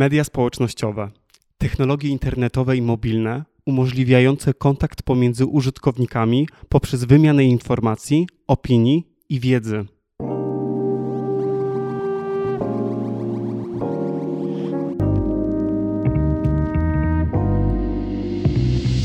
Media 0.00 0.24
społecznościowe, 0.24 1.10
technologie 1.58 2.08
internetowe 2.08 2.76
i 2.76 2.82
mobilne 2.82 3.44
umożliwiające 3.66 4.54
kontakt 4.54 5.02
pomiędzy 5.02 5.46
użytkownikami 5.46 6.48
poprzez 6.68 7.04
wymianę 7.04 7.44
informacji, 7.44 8.26
opinii 8.46 9.06
i 9.28 9.40
wiedzy. 9.40 9.84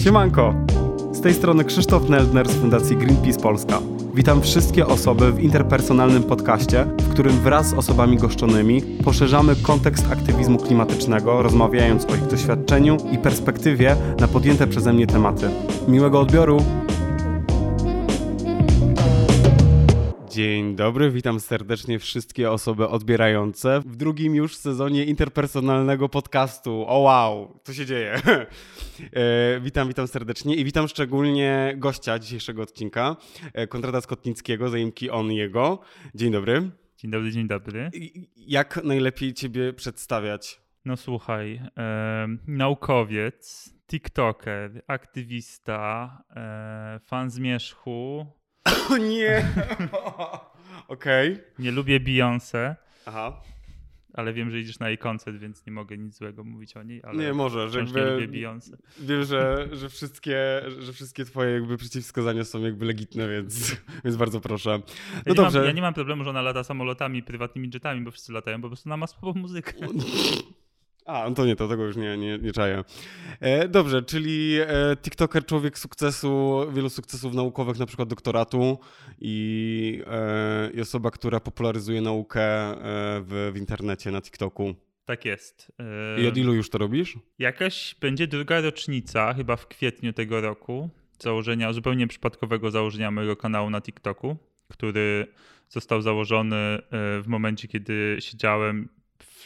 Siemanko! 0.04 0.66
Z 1.12 1.22
tej 1.22 1.34
strony 1.34 1.66
Krzysztof 1.66 2.10
Neldner 2.10 2.50
z 2.50 2.56
Fundacji 2.56 2.98
Greenpeace 2.98 3.40
Polska. 3.40 3.95
Witam 4.16 4.42
wszystkie 4.42 4.88
osoby 4.88 5.32
w 5.32 5.40
interpersonalnym 5.40 6.24
podcaście, 6.24 6.84
w 6.84 7.10
którym 7.10 7.40
wraz 7.40 7.68
z 7.70 7.74
osobami 7.74 8.18
goszczonymi 8.18 8.82
poszerzamy 8.82 9.56
kontekst 9.56 10.12
aktywizmu 10.12 10.58
klimatycznego, 10.58 11.42
rozmawiając 11.42 12.06
o 12.06 12.16
ich 12.16 12.28
doświadczeniu 12.28 12.98
i 13.12 13.18
perspektywie 13.18 13.96
na 14.20 14.28
podjęte 14.28 14.68
przeze 14.68 14.94
mnie 14.94 15.08
tematy. 15.08 15.50
Miłego 15.88 16.20
odbioru! 16.20 16.58
Dzień 20.36 20.76
dobry, 20.76 21.12
witam 21.12 21.40
serdecznie 21.40 22.00
wszystkie 22.00 22.52
osoby 22.52 22.88
odbierające 22.88 23.82
w 23.86 23.96
drugim 23.96 24.36
już 24.36 24.56
sezonie 24.56 25.06
interpersonalnego 25.06 26.10
podcastu. 26.10 26.86
O 26.88 27.00
wow, 27.00 27.60
co 27.64 27.74
się 27.74 27.86
dzieje? 27.86 28.16
E, 29.14 29.60
witam, 29.60 29.88
witam 29.88 30.08
serdecznie 30.08 30.56
i 30.56 30.66
witam 30.66 30.88
szczególnie 30.88 31.74
gościa 31.78 32.20
dzisiejszego 32.20 32.62
odcinka, 32.62 33.16
e, 33.54 33.68
Konrada 33.68 34.02
Skotnickiego, 34.02 34.70
zaimki 34.70 35.10
on 35.10 35.32
jego. 35.32 35.80
Dzień 36.16 36.32
dobry. 36.32 36.72
Dzień 36.98 37.12
dobry, 37.12 37.32
dzień 37.32 37.48
dobry. 37.48 37.90
Jak 38.36 38.84
najlepiej 38.84 39.34
ciebie 39.34 39.74
przedstawiać? 39.74 40.62
No 40.86 40.98
słuchaj, 40.98 41.62
e, 41.78 42.28
naukowiec, 42.48 43.70
tiktoker, 43.88 44.84
aktywista, 44.88 46.10
e, 46.36 47.00
fan 47.06 47.30
zmierzchu. 47.30 48.26
O 48.92 48.98
nie! 48.98 49.46
Okej. 50.88 51.34
Okay. 51.34 51.46
Nie 51.60 51.72
lubię 51.72 52.00
Beyoncé. 52.00 52.76
Aha 53.06 53.42
ale 54.16 54.34
wiem, 54.34 54.52
że 54.52 54.60
idziesz 54.60 54.80
na 54.80 54.90
jej 54.90 54.98
koncert, 54.98 55.38
więc 55.38 55.66
nie 55.66 55.72
mogę 55.72 55.98
nic 55.98 56.18
złego 56.18 56.44
mówić 56.44 56.78
o 56.78 56.84
niej. 56.84 57.02
Ale 57.04 57.24
nie, 57.24 57.34
może, 57.34 57.70
że 57.70 57.80
jakby, 57.80 58.00
nie 58.00 58.06
lubię 58.06 58.28
Beyoncé. 58.28 58.78
Wiem, 59.00 59.24
że, 59.24 59.68
że, 59.72 59.90
wszystkie, 59.90 60.62
że 60.80 60.94
wszystkie 60.94 61.26
twoje 61.26 61.52
jakby 61.52 61.78
przeciwwskazania 61.78 62.44
są 62.44 62.62
jakby 62.62 62.86
legitne, 62.86 63.30
więc, 63.30 63.76
więc 64.06 64.16
bardzo 64.16 64.42
proszę. 64.42 64.80
No 65.14 65.22
ja 65.26 65.34
dobrze. 65.34 65.60
Mam, 65.60 65.68
ja 65.68 65.74
nie 65.74 65.82
mam 65.82 65.94
problemu, 65.94 66.24
że 66.24 66.30
ona 66.30 66.42
lata 66.42 66.64
samolotami, 66.64 67.24
prywatnymi 67.24 67.70
jetami, 67.74 68.02
bo 68.02 68.12
wszyscy 68.12 68.34
latają, 68.34 68.62
po 68.62 68.68
prostu 68.68 68.90
ona 68.90 68.98
ma 68.98 69.08
słabą 69.08 69.40
muzykę. 69.40 69.74
A, 71.06 71.30
no 71.30 71.36
to 71.36 71.46
nie, 71.46 71.56
to 71.56 71.68
tego 71.68 71.84
już 71.84 71.96
nie, 71.96 72.18
nie, 72.18 72.38
nie 72.38 72.52
czaję. 72.52 72.84
E, 73.40 73.68
dobrze, 73.68 74.02
czyli 74.02 74.58
e, 74.62 74.98
TikToker, 75.02 75.46
człowiek 75.46 75.80
sukcesu, 75.80 76.62
wielu 76.74 76.90
sukcesów 76.90 77.34
naukowych, 77.34 77.80
na 77.80 77.86
przykład 77.86 78.10
doktoratu 78.10 78.80
i, 79.20 80.04
e, 80.08 80.72
i 80.74 80.82
osoba, 80.82 81.12
która 81.12 81.40
popularyzuje 81.40 82.02
naukę 82.02 82.42
e, 82.42 82.76
w, 83.22 83.52
w 83.54 83.58
internecie, 83.58 84.12
na 84.12 84.22
TikToku. 84.22 84.76
Tak 85.06 85.26
jest. 85.26 85.72
E, 86.18 86.22
I 86.22 86.28
od 86.28 86.38
ilu 86.38 86.54
już 86.54 86.70
to 86.70 86.78
robisz? 86.78 87.18
Jakaś 87.40 87.96
będzie 88.02 88.28
druga 88.28 88.62
rocznica, 88.62 89.34
chyba 89.34 89.56
w 89.56 89.68
kwietniu 89.68 90.14
tego 90.14 90.42
roku, 90.42 90.90
założenia, 91.20 91.74
zupełnie 91.74 92.08
przypadkowego 92.08 92.72
założenia 92.72 93.12
mojego 93.12 93.36
kanału 93.36 93.70
na 93.70 93.82
TikToku, 93.82 94.38
który 94.68 95.28
został 95.70 96.02
założony 96.02 96.56
e, 96.56 96.82
w 97.22 97.28
momencie, 97.28 97.68
kiedy 97.68 98.18
siedziałem 98.20 98.90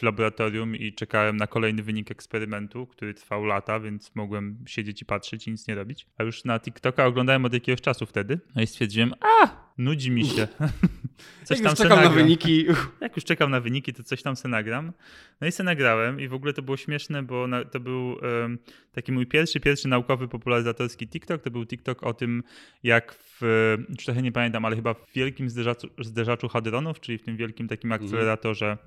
w 0.00 0.02
laboratorium 0.02 0.76
i 0.76 0.92
czekałem 0.92 1.36
na 1.36 1.46
kolejny 1.46 1.82
wynik 1.82 2.10
eksperymentu, 2.10 2.86
który 2.86 3.14
trwał 3.14 3.44
lata, 3.44 3.80
więc 3.80 4.14
mogłem 4.14 4.58
siedzieć 4.66 5.02
i 5.02 5.04
patrzeć 5.04 5.48
i 5.48 5.50
nic 5.50 5.68
nie 5.68 5.74
robić. 5.74 6.06
A 6.18 6.22
już 6.22 6.44
na 6.44 6.60
TikToka 6.60 7.06
oglądałem 7.06 7.44
od 7.44 7.54
jakiegoś 7.54 7.80
czasu 7.80 8.06
wtedy. 8.06 8.40
No 8.56 8.62
i 8.62 8.66
stwierdziłem, 8.66 9.14
a, 9.20 9.48
nudzi 9.78 10.10
mi 10.10 10.26
się. 10.26 10.48
coś 11.44 11.58
Jak 11.58 11.60
tam 11.60 11.70
już 11.70 11.78
czekam 11.78 12.04
na 12.04 12.10
wyniki. 12.10 12.66
Jak 13.00 13.16
już 13.16 13.24
czekam 13.24 13.50
na 13.50 13.60
wyniki, 13.60 13.92
to 13.92 14.02
coś 14.02 14.22
tam 14.22 14.36
se 14.36 14.48
nagram. 14.48 14.92
No 15.40 15.46
i 15.46 15.52
se 15.52 15.62
nagrałem 15.62 16.20
i 16.20 16.28
w 16.28 16.34
ogóle 16.34 16.52
to 16.52 16.62
było 16.62 16.76
śmieszne, 16.76 17.22
bo 17.22 17.46
na, 17.46 17.64
to 17.64 17.80
był 17.80 18.12
um, 18.12 18.58
taki 18.92 19.12
mój 19.12 19.26
pierwszy, 19.26 19.60
pierwszy 19.60 19.88
naukowy, 19.88 20.28
popularyzatorski 20.28 21.08
TikTok. 21.08 21.42
To 21.42 21.50
był 21.50 21.66
TikTok 21.66 22.02
o 22.02 22.14
tym, 22.14 22.42
jak 22.82 23.14
w, 23.14 23.40
już 23.88 24.04
trochę 24.04 24.22
nie 24.22 24.32
pamiętam, 24.32 24.64
ale 24.64 24.76
chyba 24.76 24.94
w 24.94 25.12
wielkim 25.14 25.50
zderzaczu, 25.50 25.88
zderzaczu 25.98 26.48
hadronów, 26.48 27.00
czyli 27.00 27.18
w 27.18 27.22
tym 27.22 27.36
wielkim 27.36 27.68
takim 27.68 27.92
mhm. 27.92 28.04
akceleratorze 28.04 28.78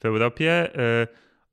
w 0.00 0.04
Europie 0.04 0.76
e, 0.76 1.06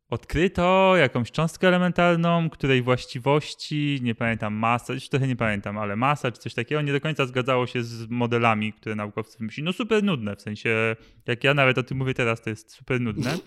odkryto 0.09 0.93
jakąś 0.97 1.31
cząstkę 1.31 1.67
elementarną, 1.67 2.49
której 2.49 2.81
właściwości, 2.81 3.99
nie 4.01 4.15
pamiętam, 4.15 4.53
masa, 4.53 4.93
już 4.93 5.09
trochę 5.09 5.27
nie 5.27 5.35
pamiętam, 5.35 5.77
ale 5.77 5.95
masa 5.95 6.31
czy 6.31 6.39
coś 6.39 6.53
takiego 6.53 6.81
nie 6.81 6.91
do 6.91 7.01
końca 7.01 7.25
zgadzało 7.25 7.67
się 7.67 7.83
z 7.83 8.09
modelami, 8.09 8.73
które 8.73 8.95
naukowcy 8.95 9.37
wymyślili. 9.37 9.65
No 9.65 9.73
super 9.73 10.03
nudne, 10.03 10.35
w 10.35 10.41
sensie, 10.41 10.95
jak 11.27 11.43
ja 11.43 11.53
nawet 11.53 11.77
o 11.77 11.83
tym 11.83 11.97
mówię 11.97 12.13
teraz, 12.13 12.41
to 12.41 12.49
jest 12.49 12.71
super 12.71 13.01
nudne. 13.01 13.37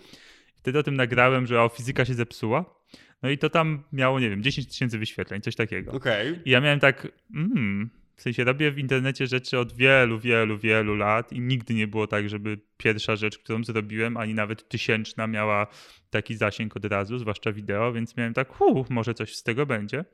Wtedy 0.55 0.79
o 0.79 0.83
tym 0.83 0.95
nagrałem, 0.95 1.47
że 1.47 1.61
o, 1.61 1.69
fizyka 1.69 2.05
się 2.05 2.13
zepsuła. 2.13 2.79
No 3.23 3.29
i 3.29 3.37
to 3.37 3.49
tam 3.49 3.83
miało, 3.93 4.19
nie 4.19 4.29
wiem, 4.29 4.43
10 4.43 4.67
tysięcy 4.67 4.99
wyświetleń, 4.99 5.41
coś 5.41 5.55
takiego. 5.55 5.91
Okay. 5.91 6.41
I 6.45 6.49
ja 6.49 6.61
miałem 6.61 6.79
tak, 6.79 7.07
mm, 7.35 7.89
w 8.19 8.21
sensie 8.21 8.43
robię 8.43 8.71
w 8.71 8.79
internecie 8.79 9.27
rzeczy 9.27 9.59
od 9.59 9.73
wielu, 9.73 10.19
wielu, 10.19 10.57
wielu 10.57 10.95
lat 10.95 11.33
i 11.33 11.39
nigdy 11.39 11.73
nie 11.73 11.87
było 11.87 12.07
tak, 12.07 12.29
żeby 12.29 12.59
pierwsza 12.77 13.15
rzecz, 13.15 13.37
którą 13.37 13.63
zrobiłem, 13.63 14.17
ani 14.17 14.33
nawet 14.33 14.69
tysięczna 14.69 15.27
miała 15.27 15.67
taki 16.09 16.35
zasięg 16.35 16.77
od 16.77 16.85
razu, 16.85 17.17
zwłaszcza 17.17 17.51
wideo, 17.51 17.91
więc 17.93 18.17
miałem 18.17 18.33
tak, 18.33 18.49
hu, 18.49 18.85
może 18.89 19.13
coś 19.13 19.35
z 19.35 19.43
tego 19.43 19.65
będzie. 19.65 20.05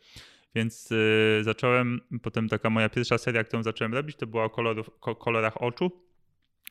Więc 0.56 0.90
yy, 0.90 1.44
zacząłem, 1.44 2.02
potem 2.22 2.50
taka 2.50 2.70
moja 2.70 2.90
pierwsza 2.90 3.18
seria, 3.18 3.44
którą 3.44 3.64
zacząłem 3.64 3.94
robić, 3.94 4.18
to 4.18 4.28
była 4.28 4.44
o 4.44 4.50
kolorów, 4.50 4.90
kolorach 5.00 5.62
oczu. 5.62 5.92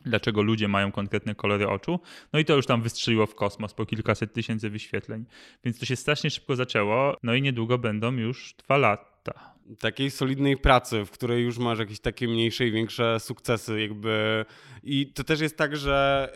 Dlaczego 0.04 0.42
ludzie 0.42 0.68
mają 0.68 0.92
konkretne 0.92 1.34
kolory 1.34 1.68
oczu? 1.68 2.00
No 2.32 2.38
i 2.38 2.44
to 2.44 2.56
już 2.56 2.66
tam 2.66 2.82
wystrzeliło 2.82 3.26
w 3.26 3.34
kosmos 3.34 3.74
po 3.74 3.86
kilkaset 3.86 4.32
tysięcy 4.32 4.70
wyświetleń. 4.70 5.24
Więc 5.64 5.78
to 5.78 5.86
się 5.86 5.96
strasznie 5.96 6.30
szybko 6.30 6.56
zaczęło. 6.56 7.16
No 7.22 7.34
i 7.34 7.42
niedługo 7.42 7.78
będą 7.78 8.12
już 8.12 8.54
dwa 8.54 8.76
lata 8.76 9.53
takiej 9.78 10.10
solidnej 10.10 10.56
pracy, 10.56 11.04
w 11.04 11.10
której 11.10 11.44
już 11.44 11.58
masz 11.58 11.78
jakieś 11.78 12.00
takie 12.00 12.28
mniejsze 12.28 12.66
i 12.66 12.72
większe 12.72 13.20
sukcesy, 13.20 13.80
jakby. 13.80 14.44
I 14.82 15.06
to 15.06 15.24
też 15.24 15.40
jest 15.40 15.56
tak, 15.56 15.76
że 15.76 16.28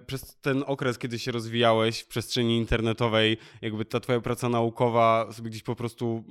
e, 0.00 0.04
przez 0.06 0.36
ten 0.36 0.64
okres, 0.66 0.98
kiedy 0.98 1.18
się 1.18 1.32
rozwijałeś 1.32 2.00
w 2.00 2.06
przestrzeni 2.06 2.58
internetowej, 2.58 3.36
jakby 3.62 3.84
ta 3.84 4.00
twoja 4.00 4.20
praca 4.20 4.48
naukowa 4.48 5.32
sobie 5.32 5.50
gdzieś 5.50 5.62
po 5.62 5.76
prostu 5.76 6.24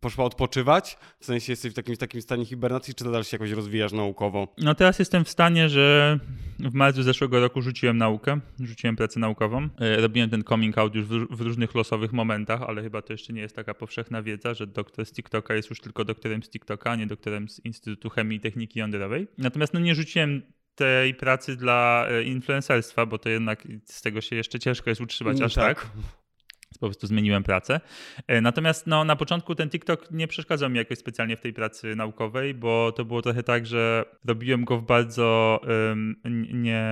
poszła 0.00 0.24
odpoczywać? 0.24 0.98
W 1.20 1.24
sensie 1.24 1.52
jesteś 1.52 1.72
w 1.72 1.74
takim, 1.74 1.96
takim 1.96 2.22
stanie 2.22 2.44
hibernacji, 2.44 2.94
czy 2.94 3.04
nadal 3.04 3.24
się 3.24 3.36
jakoś 3.36 3.50
rozwijasz 3.50 3.92
naukowo? 3.92 4.48
No 4.58 4.74
teraz 4.74 4.98
jestem 4.98 5.24
w 5.24 5.28
stanie, 5.28 5.68
że 5.68 6.18
w 6.58 6.74
marcu 6.74 7.02
zeszłego 7.02 7.40
roku 7.40 7.62
rzuciłem 7.62 7.98
naukę, 7.98 8.40
rzuciłem 8.60 8.96
pracę 8.96 9.20
naukową. 9.20 9.68
E, 9.78 10.00
robiłem 10.00 10.30
ten 10.30 10.44
coming 10.44 10.78
out 10.78 10.94
już 10.94 11.04
w, 11.04 11.36
w 11.36 11.40
różnych 11.40 11.74
losowych 11.74 12.12
momentach, 12.12 12.62
ale 12.62 12.82
chyba 12.82 13.02
to 13.02 13.12
jeszcze 13.12 13.32
nie 13.32 13.40
jest 13.40 13.56
taka 13.56 13.74
powszechna 13.74 14.22
wiedza, 14.22 14.54
że 14.54 14.66
doktor 14.66 15.06
z 15.06 15.12
TikToka 15.12 15.54
jest 15.54 15.70
już 15.70 15.80
tylko 15.86 16.04
doktorem 16.04 16.42
z 16.42 16.50
TikToka, 16.50 16.90
a 16.90 16.96
nie 16.96 17.06
doktorem 17.06 17.48
z 17.48 17.64
Instytutu 17.64 18.10
Chemii 18.10 18.38
i 18.38 18.40
Techniki 18.40 18.78
Jądrowej. 18.78 19.28
Natomiast 19.38 19.74
no 19.74 19.80
nie 19.80 19.94
rzuciłem 19.94 20.42
tej 20.74 21.14
pracy 21.14 21.56
dla 21.56 22.06
e, 22.10 22.22
influencerstwa, 22.22 23.06
bo 23.06 23.18
to 23.18 23.28
jednak 23.28 23.68
z 23.84 24.02
tego 24.02 24.20
się 24.20 24.36
jeszcze 24.36 24.58
ciężko 24.58 24.90
jest 24.90 25.00
utrzymać 25.00 25.40
aż 25.40 25.54
tak. 25.54 25.80
tak 25.80 25.90
po 26.78 26.86
prostu 26.86 27.06
zmieniłem 27.06 27.42
pracę. 27.42 27.80
E, 28.26 28.40
natomiast 28.40 28.86
no, 28.86 29.04
na 29.04 29.16
początku 29.16 29.54
ten 29.54 29.70
TikTok 29.70 30.10
nie 30.10 30.28
przeszkadzał 30.28 30.70
mi 30.70 30.78
jakoś 30.78 30.98
specjalnie 30.98 31.36
w 31.36 31.40
tej 31.40 31.52
pracy 31.52 31.96
naukowej, 31.96 32.54
bo 32.54 32.92
to 32.92 33.04
było 33.04 33.22
trochę 33.22 33.42
tak, 33.42 33.66
że 33.66 34.04
robiłem 34.24 34.64
go 34.64 34.78
w 34.78 34.82
bardzo 34.82 35.60
um, 35.88 36.16
nie, 36.52 36.90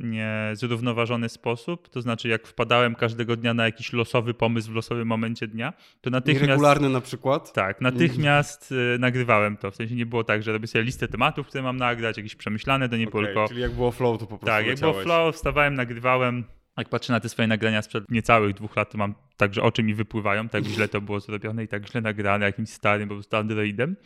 nie 0.00 0.50
zrównoważony 0.52 1.28
sposób. 1.28 1.88
To 1.88 2.02
znaczy, 2.02 2.28
jak 2.28 2.46
wpadałem 2.46 2.94
każdego 2.94 3.36
dnia 3.36 3.54
na 3.54 3.64
jakiś 3.64 3.92
losowy 3.92 4.34
pomysł 4.34 4.72
w 4.72 4.74
losowym 4.74 5.08
momencie 5.08 5.46
dnia, 5.46 5.72
to 6.00 6.10
natychmiast. 6.10 6.48
Regularny 6.48 6.88
na 6.88 7.00
przykład? 7.00 7.52
Tak, 7.52 7.80
natychmiast 7.80 8.72
y, 8.72 8.98
nagrywałem 8.98 9.56
to. 9.56 9.70
W 9.70 9.76
sensie 9.76 9.94
nie 9.94 10.06
było 10.06 10.24
tak, 10.24 10.42
że 10.42 10.52
robię 10.52 10.66
sobie 10.66 10.84
listę 10.84 11.08
tematów, 11.08 11.46
które 11.46 11.62
mam 11.62 11.76
nagrać, 11.76 12.16
jakieś 12.16 12.34
przemyślane, 12.34 12.88
to 12.88 12.96
nie 12.96 13.04
okay, 13.04 13.10
było 13.10 13.24
tylko. 13.24 13.48
Czyli 13.48 13.60
jak 13.60 13.72
było 13.72 13.90
flow, 13.90 14.18
to 14.18 14.26
po 14.26 14.38
prostu. 14.38 14.46
Tak, 14.46 14.66
jak 14.66 14.78
było 14.80 14.92
flow, 14.92 15.34
wstawałem, 15.34 15.74
nagrywałem 15.74 16.44
jak 16.80 16.88
patrzę 16.88 17.12
na 17.12 17.20
te 17.20 17.28
swoje 17.28 17.48
nagrania 17.48 17.82
sprzed 17.82 18.10
niecałych 18.10 18.54
dwóch 18.54 18.76
lat, 18.76 18.92
to 18.92 18.98
mam 18.98 19.14
także 19.36 19.62
oczy 19.62 19.82
mi 19.82 19.94
wypływają, 19.94 20.48
tak 20.48 20.64
źle 20.64 20.88
to 20.88 21.00
było 21.00 21.20
zrobione 21.20 21.64
i 21.64 21.68
tak 21.68 21.88
źle 21.90 22.00
nagrane 22.00 22.46
jakimś 22.46 22.68
starym 22.68 23.08
po 23.08 23.14
prostu 23.14 23.36
Androidem. 23.36 23.96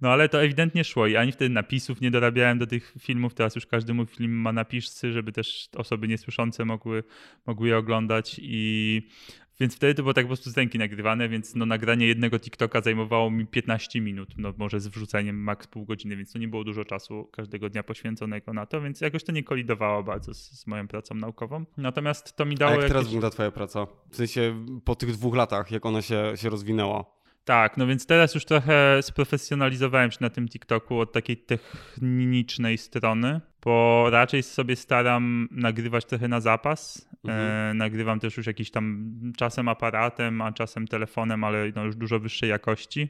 No 0.00 0.10
ale 0.10 0.28
to 0.28 0.42
ewidentnie 0.42 0.84
szło 0.84 1.06
i 1.06 1.16
ani 1.16 1.32
wtedy 1.32 1.54
napisów 1.54 2.00
nie 2.00 2.10
dorabiałem 2.10 2.58
do 2.58 2.66
tych 2.66 2.94
filmów, 3.00 3.34
teraz 3.34 3.54
już 3.54 3.66
każdy 3.66 3.94
mój 3.94 4.06
film 4.06 4.32
ma 4.32 4.52
napisy, 4.52 5.12
żeby 5.12 5.32
też 5.32 5.68
osoby 5.76 6.08
niesłyszące 6.08 6.64
mogły, 6.64 7.04
mogły 7.46 7.68
je 7.68 7.76
oglądać 7.76 8.36
i 8.42 9.02
Więc 9.60 9.76
wtedy 9.76 9.94
to 9.94 10.02
było 10.02 10.14
tak 10.14 10.24
po 10.24 10.28
prostu 10.28 10.50
z 10.50 10.56
ręki 10.56 10.78
nagrywane, 10.78 11.28
więc 11.28 11.54
no 11.54 11.66
nagranie 11.66 12.06
jednego 12.06 12.38
TikToka 12.38 12.80
zajmowało 12.80 13.30
mi 13.30 13.46
15 13.46 14.00
minut, 14.00 14.28
no 14.36 14.52
może 14.58 14.80
z 14.80 14.88
wrzuceniem 14.88 15.36
maks 15.36 15.66
pół 15.66 15.84
godziny, 15.84 16.16
więc 16.16 16.32
to 16.32 16.38
nie 16.38 16.48
było 16.48 16.64
dużo 16.64 16.84
czasu 16.84 17.28
każdego 17.32 17.70
dnia 17.70 17.82
poświęconego 17.82 18.52
na 18.52 18.66
to, 18.66 18.80
więc 18.80 19.00
jakoś 19.00 19.24
to 19.24 19.32
nie 19.32 19.42
kolidowało 19.44 20.02
bardzo 20.02 20.34
z, 20.34 20.50
z 20.50 20.66
moją 20.66 20.88
pracą 20.88 21.14
naukową. 21.14 21.64
Natomiast 21.76 22.36
to 22.36 22.44
mi 22.44 22.54
dało 22.54 22.70
A 22.70 22.74
jak 22.74 22.82
jakieś... 22.82 22.92
teraz 22.92 23.04
wygląda 23.04 23.30
twoja 23.30 23.50
praca? 23.50 23.86
W 24.10 24.16
sensie 24.16 24.66
po 24.84 24.94
tych 24.94 25.12
dwóch 25.12 25.34
latach, 25.34 25.70
jak 25.70 25.86
ona 25.86 26.02
się, 26.02 26.32
się 26.36 26.50
rozwinęła? 26.50 27.18
Tak, 27.44 27.76
no 27.76 27.86
więc 27.86 28.06
teraz 28.06 28.34
już 28.34 28.44
trochę 28.44 29.02
sprofesjonalizowałem 29.02 30.10
się 30.10 30.18
na 30.20 30.30
tym 30.30 30.48
TikToku 30.48 31.00
od 31.00 31.12
takiej 31.12 31.36
technicznej 31.36 32.78
strony, 32.78 33.40
bo 33.64 34.06
raczej 34.10 34.42
sobie 34.42 34.76
staram 34.76 35.48
nagrywać 35.50 36.04
trochę 36.04 36.28
na 36.28 36.40
zapas. 36.40 37.08
Mhm. 37.24 37.70
E, 37.70 37.74
nagrywam 37.74 38.20
też 38.20 38.36
już 38.36 38.46
jakiś 38.46 38.70
tam 38.70 39.12
czasem 39.36 39.68
aparatem, 39.68 40.40
a 40.40 40.52
czasem 40.52 40.88
telefonem, 40.88 41.44
ale 41.44 41.72
no 41.76 41.84
już 41.84 41.96
dużo 41.96 42.20
wyższej 42.20 42.50
jakości. 42.50 43.08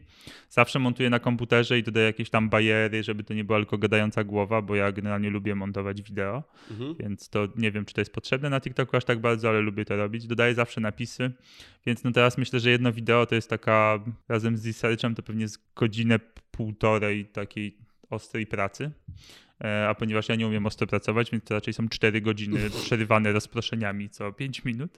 Zawsze 0.48 0.78
montuję 0.78 1.10
na 1.10 1.18
komputerze 1.18 1.78
i 1.78 1.82
dodaję 1.82 2.06
jakieś 2.06 2.30
tam 2.30 2.48
bariery, 2.48 3.02
żeby 3.02 3.24
to 3.24 3.34
nie 3.34 3.44
była 3.44 3.58
tylko 3.58 3.78
gadająca 3.78 4.24
głowa, 4.24 4.62
bo 4.62 4.74
ja 4.74 4.92
generalnie 4.92 5.30
lubię 5.30 5.54
montować 5.54 6.02
wideo, 6.02 6.42
mhm. 6.70 6.94
więc 6.94 7.28
to 7.28 7.48
nie 7.56 7.70
wiem, 7.70 7.84
czy 7.84 7.94
to 7.94 8.00
jest 8.00 8.12
potrzebne 8.12 8.50
na 8.50 8.60
TikToku 8.60 8.96
aż 8.96 9.04
tak 9.04 9.20
bardzo, 9.20 9.48
ale 9.48 9.60
lubię 9.60 9.84
to 9.84 9.96
robić. 9.96 10.26
Dodaję 10.26 10.54
zawsze 10.54 10.80
napisy, 10.80 11.32
więc 11.86 12.04
no 12.04 12.12
teraz 12.12 12.38
myślę, 12.38 12.60
że 12.60 12.70
jedno 12.70 12.92
wideo 12.92 13.26
to 13.26 13.34
jest 13.34 13.50
taka, 13.50 13.98
razem 14.28 14.56
z 14.56 14.66
researchem 14.66 15.14
to 15.14 15.22
pewnie 15.22 15.48
z 15.48 15.58
godzinę, 15.74 16.18
półtorej 16.50 17.26
takiej 17.26 17.78
ostrej 18.10 18.46
pracy. 18.46 18.90
E, 19.64 19.88
a 19.88 19.94
ponieważ 19.94 20.28
ja 20.28 20.34
nie 20.34 20.46
umiem 20.46 20.66
ostro 20.66 20.86
pracować, 20.86 21.30
więc 21.30 21.44
to 21.44 21.54
raczej 21.54 21.74
są 21.74 21.88
4 21.88 22.20
godziny 22.20 22.70
przerywane 22.70 23.32
rozproszeniami 23.32 24.10
co 24.10 24.32
5 24.32 24.64
minut. 24.64 24.96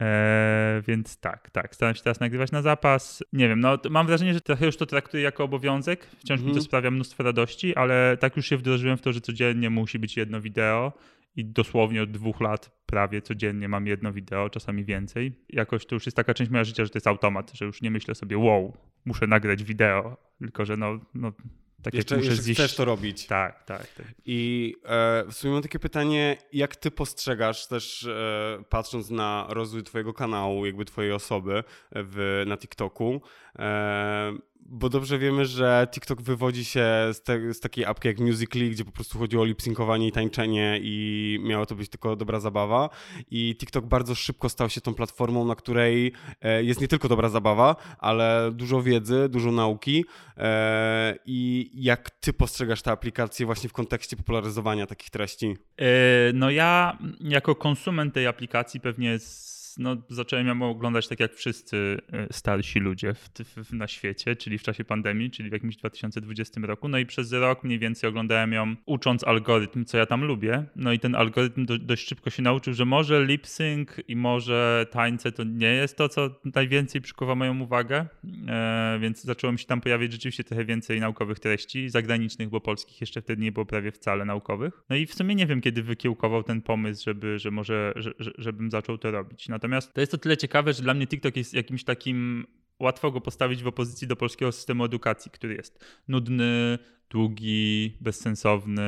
E, 0.00 0.82
więc 0.88 1.16
tak, 1.16 1.50
tak, 1.50 1.74
staram 1.74 1.94
się 1.94 2.02
teraz 2.02 2.20
nagrywać 2.20 2.52
na 2.52 2.62
zapas. 2.62 3.24
Nie 3.32 3.48
wiem, 3.48 3.60
no 3.60 3.78
mam 3.90 4.06
wrażenie, 4.06 4.34
że 4.34 4.40
trochę 4.40 4.66
już 4.66 4.76
to 4.76 4.86
traktuję 4.86 5.22
jako 5.22 5.44
obowiązek. 5.44 6.06
Wciąż 6.18 6.40
mm. 6.40 6.40
mi 6.40 6.52
to 6.52 6.58
mhm. 6.58 6.64
sprawia 6.64 6.90
mnóstwo 6.90 7.22
radości, 7.22 7.76
ale 7.76 8.16
tak 8.20 8.36
już 8.36 8.46
się 8.46 8.56
wdrożyłem 8.56 8.96
w 8.96 9.00
to, 9.00 9.12
że 9.12 9.20
codziennie 9.20 9.70
musi 9.70 9.98
być 9.98 10.16
jedno 10.16 10.40
wideo 10.40 10.92
i 11.36 11.44
dosłownie 11.44 12.02
od 12.02 12.10
dwóch 12.10 12.40
lat 12.40 12.82
prawie 12.86 13.22
codziennie 13.22 13.68
mam 13.68 13.86
jedno 13.86 14.12
wideo, 14.12 14.50
czasami 14.50 14.84
więcej. 14.84 15.32
Jakoś 15.48 15.86
to 15.86 15.94
już 15.96 16.06
jest 16.06 16.16
taka 16.16 16.34
część 16.34 16.50
mojego 16.50 16.64
życia, 16.64 16.84
że 16.84 16.90
to 16.90 16.96
jest 16.96 17.06
automat, 17.06 17.52
że 17.54 17.64
już 17.64 17.82
nie 17.82 17.90
myślę 17.90 18.14
sobie, 18.14 18.38
wow, 18.38 18.76
muszę 19.04 19.26
nagrać 19.26 19.64
wideo, 19.64 20.16
tylko 20.38 20.64
że 20.64 20.76
no, 20.76 21.00
no 21.14 21.32
tak 21.82 21.94
jeszcze, 21.94 22.14
jak 22.14 22.24
jeszcze 22.24 22.42
zjeść... 22.42 22.60
chcesz 22.60 22.74
to 22.74 22.84
robić. 22.84 23.26
Tak, 23.26 23.64
tak. 23.64 23.86
tak. 23.86 24.06
I 24.26 24.74
e, 24.84 25.24
w 25.30 25.32
sumie 25.32 25.52
mam 25.52 25.62
takie 25.62 25.78
pytanie, 25.78 26.36
jak 26.52 26.76
ty 26.76 26.90
postrzegasz 26.90 27.66
też 27.66 28.04
e, 28.04 28.62
patrząc 28.68 29.10
na 29.10 29.46
rozwój 29.48 29.82
twojego 29.82 30.12
kanału, 30.12 30.66
jakby 30.66 30.84
twojej 30.84 31.12
osoby 31.12 31.64
w, 31.92 32.42
na 32.46 32.56
TikToku, 32.56 33.20
e, 33.58 34.32
bo 34.66 34.88
dobrze 34.88 35.18
wiemy, 35.18 35.46
że 35.46 35.88
TikTok 35.90 36.22
wywodzi 36.22 36.64
się 36.64 36.84
z, 37.12 37.22
te, 37.22 37.54
z 37.54 37.60
takiej 37.60 37.84
apki 37.84 38.08
jak 38.08 38.18
Musical.ly, 38.18 38.70
gdzie 38.70 38.84
po 38.84 38.92
prostu 38.92 39.18
chodziło 39.18 39.42
o 39.42 39.46
lipsynkowanie 39.46 40.08
i 40.08 40.12
tańczenie 40.12 40.78
i 40.82 41.38
miała 41.42 41.66
to 41.66 41.74
być 41.74 41.88
tylko 41.88 42.16
dobra 42.16 42.40
zabawa. 42.40 42.90
I 43.30 43.56
TikTok 43.58 43.86
bardzo 43.86 44.14
szybko 44.14 44.48
stał 44.48 44.68
się 44.68 44.80
tą 44.80 44.94
platformą, 44.94 45.44
na 45.44 45.54
której 45.54 46.12
e, 46.40 46.64
jest 46.64 46.80
nie 46.80 46.88
tylko 46.88 47.08
dobra 47.08 47.28
zabawa, 47.28 47.76
ale 47.98 48.50
dużo 48.52 48.82
wiedzy, 48.82 49.28
dużo 49.28 49.52
nauki. 49.52 50.04
E, 50.36 51.16
I 51.26 51.70
jak 51.74 52.10
ty 52.10 52.32
postrzegasz 52.32 52.82
tę 52.82 52.90
aplikację 52.90 53.46
właśnie 53.46 53.68
w 53.68 53.72
kontekście 53.72 54.16
popularyzowania 54.16 54.86
takich 54.86 55.10
treści? 55.10 55.56
E, 55.76 55.86
no 56.34 56.50
ja 56.50 56.98
jako 57.20 57.54
konsument 57.54 58.14
tej 58.14 58.26
aplikacji 58.26 58.80
pewnie 58.80 59.18
z 59.18 59.59
no, 59.78 59.96
zacząłem 60.08 60.46
ją 60.46 60.62
oglądać 60.62 61.08
tak 61.08 61.20
jak 61.20 61.34
wszyscy 61.34 61.98
e, 62.12 62.32
starsi 62.32 62.80
ludzie 62.80 63.14
w, 63.14 63.28
w, 63.64 63.72
na 63.72 63.88
świecie, 63.88 64.36
czyli 64.36 64.58
w 64.58 64.62
czasie 64.62 64.84
pandemii, 64.84 65.30
czyli 65.30 65.50
w 65.50 65.52
jakimś 65.52 65.76
2020 65.76 66.60
roku. 66.60 66.88
No 66.88 66.98
i 66.98 67.06
przez 67.06 67.32
rok 67.32 67.64
mniej 67.64 67.78
więcej 67.78 68.10
oglądałem 68.10 68.52
ją 68.52 68.76
ucząc 68.86 69.24
algorytm, 69.24 69.84
co 69.84 69.98
ja 69.98 70.06
tam 70.06 70.24
lubię. 70.24 70.64
No 70.76 70.92
i 70.92 70.98
ten 70.98 71.14
algorytm 71.14 71.66
do, 71.66 71.78
dość 71.78 72.08
szybko 72.08 72.30
się 72.30 72.42
nauczył, 72.42 72.74
że 72.74 72.84
może 72.84 73.24
lip 73.24 73.46
sync 73.46 73.90
i 74.08 74.16
może 74.16 74.86
tańce 74.90 75.32
to 75.32 75.44
nie 75.44 75.74
jest 75.74 75.96
to, 75.96 76.08
co 76.08 76.40
najwięcej 76.54 77.00
przykuwa 77.00 77.34
moją 77.34 77.60
uwagę, 77.60 78.06
e, 78.48 78.98
więc 79.00 79.24
zaczęło 79.24 79.52
mi 79.52 79.58
się 79.58 79.66
tam 79.66 79.80
pojawiać 79.80 80.12
rzeczywiście 80.12 80.44
trochę 80.44 80.64
więcej 80.64 81.00
naukowych 81.00 81.40
treści, 81.40 81.88
zagranicznych, 81.88 82.48
bo 82.48 82.60
polskich 82.60 83.00
jeszcze 83.00 83.22
wtedy 83.22 83.42
nie 83.42 83.52
było 83.52 83.66
prawie 83.66 83.92
wcale 83.92 84.24
naukowych. 84.24 84.82
No 84.88 84.96
i 84.96 85.06
w 85.06 85.14
sumie 85.14 85.34
nie 85.34 85.46
wiem, 85.46 85.60
kiedy 85.60 85.82
wykiełkował 85.82 86.42
ten 86.42 86.62
pomysł, 86.62 87.04
żeby, 87.04 87.38
że 87.38 87.50
może, 87.50 87.92
że, 87.96 88.12
żebym 88.38 88.70
zaczął 88.70 88.98
to 88.98 89.10
robić. 89.10 89.48
Natomiast 89.60 89.94
to 89.94 90.00
jest 90.00 90.12
to 90.12 90.18
tyle 90.18 90.36
ciekawe, 90.36 90.72
że 90.72 90.82
dla 90.82 90.94
mnie 90.94 91.06
TikTok 91.06 91.36
jest 91.36 91.54
jakimś 91.54 91.84
takim 91.84 92.46
łatwo 92.78 93.10
go 93.10 93.20
postawić 93.20 93.62
w 93.62 93.66
opozycji 93.66 94.08
do 94.08 94.16
polskiego 94.16 94.52
systemu 94.52 94.84
edukacji, 94.84 95.30
który 95.30 95.54
jest 95.54 95.84
nudny, 96.08 96.78
długi, 97.10 97.96
bezsensowny, 98.00 98.82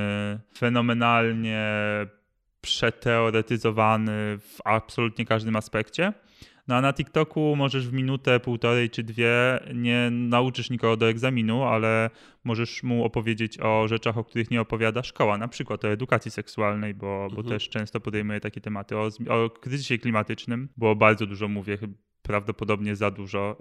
fenomenalnie 0.57 1.67
przeteoretyzowany 2.61 4.39
w 4.39 4.59
absolutnie 4.65 5.27
każdym 5.27 5.57
aspekcie. 5.57 6.13
No 6.69 6.77
a 6.77 6.81
na 6.81 6.93
TikToku 6.93 7.57
możesz 7.57 7.89
w 7.89 7.93
minutę, 7.93 8.41
półtorej 8.41 8.91
czy 8.91 9.03
dwie 9.03 9.61
nie 9.75 10.09
nauczysz 10.11 10.71
nikogo 10.71 10.97
do 10.97 11.09
egzaminu, 11.09 11.63
ale 11.63 12.11
możesz 12.45 12.83
mu 12.83 13.05
opowiedzieć 13.05 13.61
o 13.61 13.89
rzeczach, 13.89 14.19
o 14.19 14.25
których 14.25 14.51
nie 14.51 14.61
opowiada 14.61 15.03
szkoła, 15.03 15.39
na 15.39 15.49
przykład 15.49 15.85
o 15.85 15.89
edukacji 15.89 16.31
seksualnej, 16.31 16.95
bo, 16.95 17.07
bo 17.07 17.37
mhm. 17.37 17.49
też 17.49 17.69
często 17.69 18.01
podejmuję 18.01 18.41
takie 18.41 18.61
tematy, 18.61 18.97
o, 18.97 19.09
o 19.29 19.51
kryzysie 19.51 19.99
klimatycznym, 19.99 20.69
bo 20.77 20.97
bardzo 20.97 21.27
dużo 21.27 21.49
mówię, 21.49 21.79
prawdopodobnie 22.33 22.97
za 22.97 23.11
dużo 23.11 23.57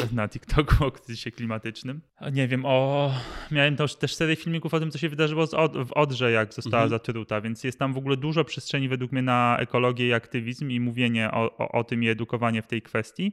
yy, 0.00 0.08
na 0.12 0.28
TikToku 0.28 0.84
o 0.84 0.90
kryzysie 0.90 1.30
klimatycznym. 1.30 2.00
Nie 2.32 2.48
wiem, 2.48 2.62
o... 2.66 3.12
miałem 3.50 3.76
też, 3.76 3.96
też 3.96 4.14
serię 4.14 4.36
filmików 4.36 4.74
o 4.74 4.80
tym, 4.80 4.90
co 4.90 4.98
się 4.98 5.08
wydarzyło 5.08 5.46
w 5.86 5.92
Odrze, 5.92 6.32
jak 6.32 6.54
została 6.54 6.82
mhm. 6.82 6.90
zatruta, 6.90 7.40
więc 7.40 7.64
jest 7.64 7.78
tam 7.78 7.92
w 7.92 7.98
ogóle 7.98 8.16
dużo 8.16 8.44
przestrzeni 8.44 8.88
według 8.88 9.12
mnie 9.12 9.22
na 9.22 9.56
ekologię 9.60 10.08
i 10.08 10.12
aktywizm 10.12 10.70
i 10.70 10.80
mówienie 10.80 11.30
o, 11.30 11.58
o, 11.58 11.68
o 11.72 11.84
tym 11.84 12.02
i 12.02 12.08
edukowanie 12.08 12.62
w 12.62 12.66
tej 12.66 12.82
kwestii. 12.82 13.32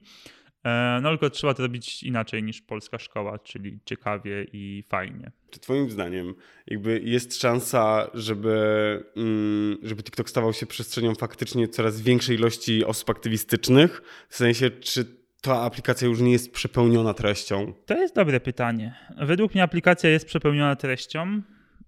E, 0.66 1.00
no 1.02 1.10
tylko 1.10 1.30
trzeba 1.30 1.54
to 1.54 1.64
robić 1.64 2.04
inaczej 2.04 2.44
niż 2.44 2.62
polska 2.62 3.00
szkoła, 3.00 3.40
czyli 3.40 3.80
ciekawie 3.86 4.46
i 4.54 4.84
fajnie. 4.90 5.32
Czy 5.50 5.60
twoim 5.60 5.92
zdaniem 5.92 6.34
jakby 6.68 7.02
jest 7.04 7.42
szansa, 7.42 8.10
żeby, 8.14 8.56
mm, 9.16 9.78
żeby 9.84 10.04
TikTok 10.04 10.30
stawał 10.30 10.54
się 10.54 10.66
przestrzenią 10.66 11.16
faktycznie 11.16 11.68
coraz 11.68 12.02
większej 12.02 12.36
ilości 12.36 12.86
osób 12.86 13.10
aktywistycznych? 13.10 14.02
W 14.30 14.36
sensie, 14.36 14.70
czy 14.70 15.22
ta 15.42 15.62
aplikacja 15.62 16.08
już 16.08 16.20
nie 16.20 16.32
jest 16.32 16.54
przepełniona 16.54 17.14
treścią? 17.14 17.74
To 17.86 17.98
jest 17.98 18.16
dobre 18.16 18.40
pytanie. 18.40 18.96
Według 19.18 19.54
mnie 19.54 19.64
aplikacja 19.64 20.10
jest 20.10 20.26
przepełniona 20.26 20.76
treścią, 20.76 21.42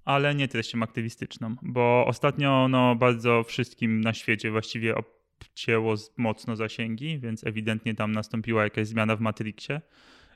ale 0.06 0.36
nie 0.36 0.48
treścią 0.48 0.84
aktywistyczną, 0.84 1.56
bo 1.62 2.06
ostatnio 2.08 2.68
no, 2.68 2.96
bardzo 2.96 3.44
wszystkim 3.44 4.02
na 4.02 4.14
świecie 4.14 4.52
właściwie 4.52 4.96
obcięło 5.41 5.95
mocno 6.18 6.56
zasięgi, 6.56 7.19
więc 7.19 7.47
ewidentnie 7.47 7.95
tam 7.95 8.12
nastąpiła 8.12 8.63
jakaś 8.63 8.88
zmiana 8.88 9.16
w 9.16 9.21
Matrixie 9.21 9.81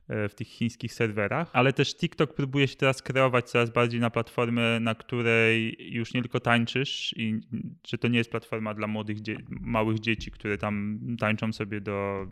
e, 0.07 0.29
w 0.29 0.35
tych 0.35 0.47
chińskich 0.47 0.93
serwerach, 0.93 1.49
ale 1.53 1.73
też 1.73 1.95
TikTok 1.95 2.33
próbuje 2.33 2.67
się 2.67 2.75
teraz 2.75 3.01
kreować 3.01 3.49
coraz 3.49 3.69
bardziej 3.69 3.99
na 3.99 4.09
platformę, 4.09 4.79
na 4.79 4.95
której 4.95 5.77
już 5.93 6.13
nie 6.13 6.21
tylko 6.21 6.39
tańczysz 6.39 7.13
i 7.17 7.39
że 7.87 7.97
to 7.97 8.07
nie 8.07 8.17
jest 8.17 8.31
platforma 8.31 8.73
dla 8.73 8.87
młodych, 8.87 9.17
małych 9.49 9.99
dzieci, 9.99 10.31
które 10.31 10.57
tam 10.57 10.99
tańczą 11.19 11.53
sobie 11.53 11.81
do 11.81 12.27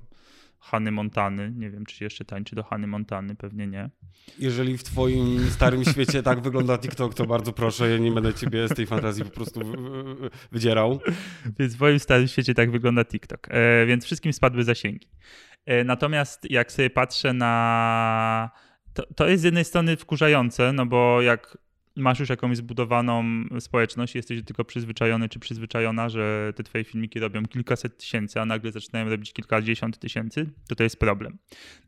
Hany 0.65 0.91
Montany. 0.91 1.51
Nie 1.55 1.69
wiem, 1.69 1.85
czy 1.85 2.03
jeszcze 2.03 2.25
tańczy 2.25 2.55
do 2.55 2.63
Hany 2.63 2.87
Montany, 2.87 3.35
pewnie 3.35 3.67
nie. 3.67 3.89
Jeżeli 4.39 4.77
w 4.77 4.83
twoim 4.83 5.49
starym 5.49 5.85
świecie 5.85 6.23
tak 6.23 6.41
wygląda 6.41 6.77
TikTok, 6.77 7.13
to 7.13 7.25
bardzo 7.25 7.53
proszę, 7.53 7.89
ja 7.89 7.97
nie 7.97 8.11
będę 8.11 8.33
ciebie 8.33 8.67
z 8.67 8.73
tej 8.73 8.85
fantazji 8.85 9.23
po 9.23 9.29
prostu 9.29 9.59
wydzierał. 10.51 10.99
Więc 11.59 11.75
w 11.75 11.79
moim 11.79 11.99
starym 11.99 12.27
świecie 12.27 12.53
tak 12.53 12.71
wygląda 12.71 13.05
TikTok, 13.05 13.47
e, 13.51 13.85
więc 13.85 14.05
wszystkim 14.05 14.33
spadły 14.33 14.63
zasięgi. 14.63 15.07
E, 15.65 15.83
natomiast 15.83 16.51
jak 16.51 16.71
sobie 16.71 16.89
patrzę 16.89 17.33
na... 17.33 18.49
To, 18.93 19.03
to 19.15 19.27
jest 19.27 19.41
z 19.41 19.43
jednej 19.45 19.65
strony 19.65 19.97
wkurzające, 19.97 20.73
no 20.73 20.85
bo 20.85 21.21
jak 21.21 21.57
masz 21.95 22.19
już 22.19 22.29
jakąś 22.29 22.57
zbudowaną 22.57 23.23
społeczność, 23.59 24.15
jesteś 24.15 24.43
tylko 24.43 24.65
przyzwyczajony 24.65 25.29
czy 25.29 25.39
przyzwyczajona, 25.39 26.09
że 26.09 26.53
te 26.55 26.63
twoje 26.63 26.83
filmiki 26.83 27.19
robią 27.19 27.45
kilkaset 27.45 27.97
tysięcy, 27.97 28.41
a 28.41 28.45
nagle 28.45 28.71
zaczynają 28.71 29.09
robić 29.09 29.33
kilkadziesiąt 29.33 29.99
tysięcy, 29.99 30.49
to 30.67 30.75
to 30.75 30.83
jest 30.83 30.99
problem. 30.99 31.37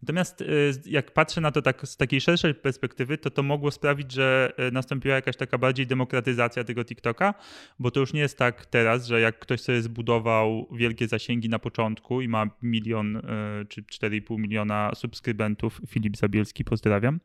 Natomiast 0.01 0.41
y, 0.41 0.71
jak 0.85 1.13
patrzę 1.13 1.41
na 1.41 1.51
to 1.51 1.61
tak 1.61 1.87
z 1.87 1.97
takiej 1.97 2.21
szerszej 2.21 2.55
perspektywy, 2.55 3.17
to 3.17 3.29
to 3.29 3.43
mogło 3.43 3.71
sprawić, 3.71 4.11
że 4.11 4.53
y, 4.67 4.71
nastąpiła 4.71 5.15
jakaś 5.15 5.35
taka 5.35 5.57
bardziej 5.57 5.87
demokratyzacja 5.87 6.63
tego 6.63 6.85
TikToka, 6.85 7.33
bo 7.79 7.91
to 7.91 7.99
już 7.99 8.13
nie 8.13 8.21
jest 8.21 8.37
tak 8.37 8.65
teraz, 8.65 9.07
że 9.07 9.21
jak 9.21 9.39
ktoś 9.39 9.61
sobie 9.61 9.81
zbudował 9.81 10.67
wielkie 10.71 11.07
zasięgi 11.07 11.49
na 11.49 11.59
początku 11.59 12.21
i 12.21 12.27
ma 12.27 12.49
milion 12.61 13.15
y, 13.15 13.21
czy 13.69 13.81
4,5 13.81 14.39
miliona 14.39 14.91
subskrybentów, 14.95 15.81
Filip 15.87 16.17
Zabielski, 16.17 16.63
pozdrawiam, 16.63 17.19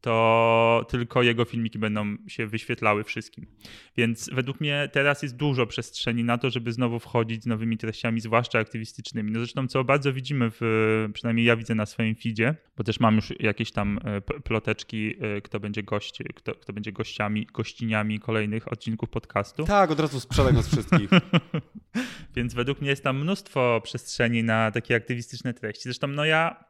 to 0.00 0.86
tylko 0.88 1.22
jego 1.22 1.44
filmiki 1.44 1.78
będą 1.78 2.16
się 2.28 2.46
wyświetlały 2.46 3.04
wszystkim. 3.04 3.46
Więc 3.96 4.30
według 4.32 4.60
mnie 4.60 4.88
teraz 4.92 5.22
jest 5.22 5.36
dużo 5.36 5.66
przestrzeni 5.66 6.24
na 6.24 6.38
to, 6.38 6.50
żeby 6.50 6.72
znowu 6.72 6.98
wchodzić 6.98 7.42
z 7.42 7.46
nowymi 7.46 7.78
treściami, 7.78 8.20
zwłaszcza 8.20 8.58
aktywistycznymi. 8.58 9.32
No 9.32 9.38
zresztą, 9.38 9.68
co 9.68 9.84
bardzo 9.84 10.12
widzimy, 10.12 10.50
w, 10.60 10.60
przynajmniej 11.14 11.46
ja 11.46 11.56
widzę 11.56 11.74
na 11.74 11.86
swoim 11.86 12.14
feedzie, 12.14 12.54
bo 12.76 12.84
też 12.84 13.00
mam 13.00 13.16
już 13.16 13.32
jakieś 13.40 13.72
tam 13.72 14.00
e, 14.04 14.20
ploteczki, 14.20 15.14
e, 15.20 15.40
kto 15.40 15.60
będzie 15.60 15.82
gość, 15.82 16.18
kto, 16.34 16.54
kto 16.54 16.72
będzie 16.72 16.92
gościami, 16.92 17.46
gościniami 17.46 18.20
kolejnych 18.20 18.72
odcinków 18.72 19.10
podcastu. 19.10 19.64
Tak, 19.64 19.90
od 19.90 20.00
razu 20.00 20.20
sprzedaj 20.20 20.52
nas 20.52 20.68
wszystkich. 20.68 21.10
Więc 22.36 22.54
według 22.54 22.80
mnie 22.80 22.90
jest 22.90 23.04
tam 23.04 23.20
mnóstwo 23.20 23.80
przestrzeni 23.84 24.44
na 24.44 24.70
takie 24.70 24.96
aktywistyczne 24.96 25.54
treści. 25.54 25.82
Zresztą, 25.82 26.06
no 26.08 26.24
ja, 26.24 26.64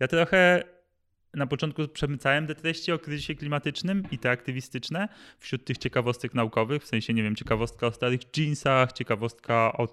ja 0.00 0.08
trochę 0.08 0.64
na 1.34 1.46
początku 1.46 1.88
przemycałem 1.88 2.46
te 2.46 2.54
treści 2.54 2.92
o 2.92 2.98
kryzysie 2.98 3.34
klimatycznym 3.34 4.02
i 4.10 4.18
te 4.18 4.30
aktywistyczne 4.30 5.08
wśród 5.38 5.64
tych 5.64 5.78
ciekawostek 5.78 6.34
naukowych, 6.34 6.82
w 6.82 6.86
sensie, 6.86 7.14
nie 7.14 7.22
wiem, 7.22 7.36
ciekawostka 7.36 7.86
o 7.86 7.92
starych 7.92 8.20
jeansach, 8.36 8.92
ciekawostka 8.92 9.72
o 9.72 9.88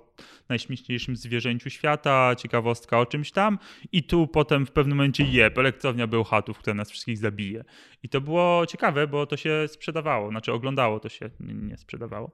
najśmieszniejszym 0.49 1.15
zwierzęciu 1.15 1.69
świata, 1.69 2.35
ciekawostka 2.35 2.99
o 2.99 3.05
czymś 3.05 3.31
tam 3.31 3.59
i 3.91 4.03
tu 4.03 4.27
potem 4.27 4.65
w 4.65 4.71
pewnym 4.71 4.97
momencie 4.97 5.23
jeb, 5.23 5.57
elektrownia 5.57 6.07
Bełchatów, 6.07 6.57
która 6.57 6.73
nas 6.73 6.89
wszystkich 6.91 7.17
zabije. 7.17 7.63
I 8.03 8.09
to 8.09 8.21
było 8.21 8.65
ciekawe, 8.65 9.07
bo 9.07 9.25
to 9.25 9.37
się 9.37 9.65
sprzedawało, 9.67 10.29
znaczy 10.29 10.53
oglądało 10.53 10.99
to 10.99 11.09
się, 11.09 11.29
nie 11.39 11.77
sprzedawało, 11.77 12.31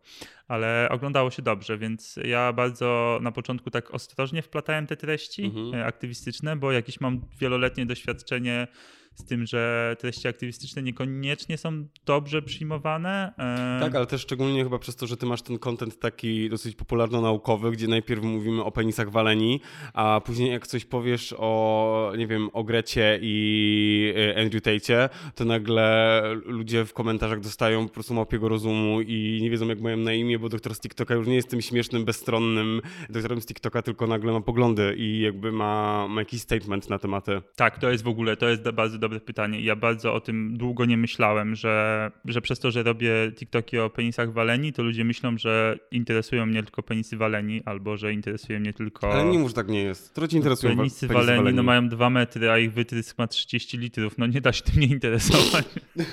ale 0.48 0.88
oglądało 0.92 1.32
się 1.32 1.42
dobrze, 1.42 1.78
więc 1.78 2.20
ja 2.24 2.54
bardzo 2.54 3.20
na 3.22 3.32
początku 3.32 3.72
tak 3.72 3.94
ostrożnie 3.94 4.42
wplatałem 4.42 4.88
te 4.88 4.98
treści 4.98 5.44
mhm. 5.44 5.74
E, 5.74 5.86
aktywistyczne, 5.86 6.56
bo 6.56 6.72
jakieś 6.72 7.02
mam 7.02 7.22
wieloletnie 7.40 7.86
doświadczenie 7.86 8.68
z 9.16 9.26
tym, 9.26 9.46
że 9.46 9.96
treści 10.00 10.28
aktywistyczne 10.28 10.82
niekoniecznie 10.82 11.58
są 11.58 11.88
dobrze 12.06 12.42
przyjmowane. 12.42 13.34
Tak, 13.80 13.96
ale 13.96 14.06
też 14.06 14.22
szczególnie 14.22 14.64
chyba 14.64 14.80
przez 14.80 14.96
to, 14.96 15.08
że 15.08 15.18
ty 15.18 15.26
masz 15.26 15.42
ten 15.42 15.60
content 15.60 16.00
taki 16.00 16.50
dosyć 16.50 16.76
popularno-naukowy, 16.76 17.72
gdzie 17.72 17.88
najpierw 17.88 18.24
mówimy 18.24 18.64
o 18.64 18.72
penisach 18.72 19.10
waleni, 19.10 19.62
a 19.94 20.22
później 20.26 20.52
jak 20.52 20.68
coś 20.68 20.86
powiesz 20.86 21.36
o, 21.38 22.14
nie 22.18 22.28
wiem, 22.28 22.50
o 22.54 22.64
Grecie 22.64 23.20
i 23.22 24.14
e, 24.18 24.42
Andrew 24.42 24.62
Tate, 24.64 25.10
to 25.36 25.46
nagle 25.46 26.22
ludzie 26.46 26.86
w 26.86 26.94
komentarzach 26.94 27.40
dostają 27.40 27.88
po 27.88 27.94
prostu 27.94 28.14
małpiego 28.14 28.50
rozumu 28.50 29.02
i 29.02 29.40
nie 29.42 29.50
wiedzą 29.50 29.68
jak 29.68 29.82
mają 29.82 29.98
na 29.98 30.14
imię, 30.14 30.40
bo 30.40 30.50
doktor 30.50 30.76
z 30.76 30.80
TikToka 30.80 31.14
już 31.14 31.28
nie 31.28 31.36
jest 31.36 31.50
tym 31.50 31.62
śmiesznym, 31.62 32.06
bezstronnym 32.06 32.82
doktorem 33.10 33.42
z 33.42 33.46
TikToka, 33.46 33.82
tylko 33.82 34.08
nagle 34.08 34.32
ma 34.32 34.42
poglądy 34.42 34.96
i 34.98 35.20
jakby 35.20 35.52
ma, 35.52 36.08
ma 36.08 36.22
jakiś 36.22 36.42
statement 36.42 36.90
na 36.90 37.00
tematy. 37.00 37.42
Tak, 37.56 37.80
to 37.80 37.92
jest 37.92 38.04
w 38.04 38.08
ogóle, 38.08 38.38
to 38.38 38.50
jest 38.50 38.72
bardzo 38.72 38.98
dobre 39.06 39.20
pytanie. 39.20 39.62
Ja 39.62 39.76
bardzo 39.76 40.14
o 40.14 40.20
tym 40.20 40.58
długo 40.58 40.86
nie 40.86 40.98
myślałem, 40.98 41.56
że, 41.56 42.12
że 42.26 42.42
przez 42.42 42.60
to, 42.60 42.72
że 42.72 42.84
robię 42.84 43.32
TikToki 43.36 43.80
o 43.80 43.90
penisach 43.90 44.34
waleni, 44.34 44.74
to 44.74 44.84
ludzie 44.84 45.06
myślą, 45.06 45.38
że 45.38 45.80
interesują 45.92 46.46
mnie 46.46 46.64
tylko 46.64 46.84
penisy 46.84 47.18
waleni, 47.18 47.62
albo 47.66 47.98
że 47.98 48.14
interesuje 48.14 48.60
mnie 48.60 48.74
tylko... 48.74 49.14
Ale 49.14 49.26
nie 49.26 49.40
mów, 49.40 49.54
tak 49.54 49.68
nie 49.68 49.84
jest. 49.84 50.12
Które 50.12 50.28
ci 50.28 50.36
interesują 50.36 50.78
penisy, 50.78 51.08
penisy 51.08 51.14
waleni, 51.14 51.38
waleni? 51.38 51.58
No 51.58 51.64
mają 51.64 51.90
dwa 51.90 52.10
metry, 52.10 52.52
a 52.52 52.58
ich 52.58 52.74
wytrysk 52.74 53.18
ma 53.18 53.28
30 53.28 53.78
litrów. 53.78 54.18
No 54.18 54.28
nie 54.28 54.42
da 54.42 54.54
się 54.54 54.64
tym 54.64 54.80
nie 54.80 54.88
interesować. 54.88 55.66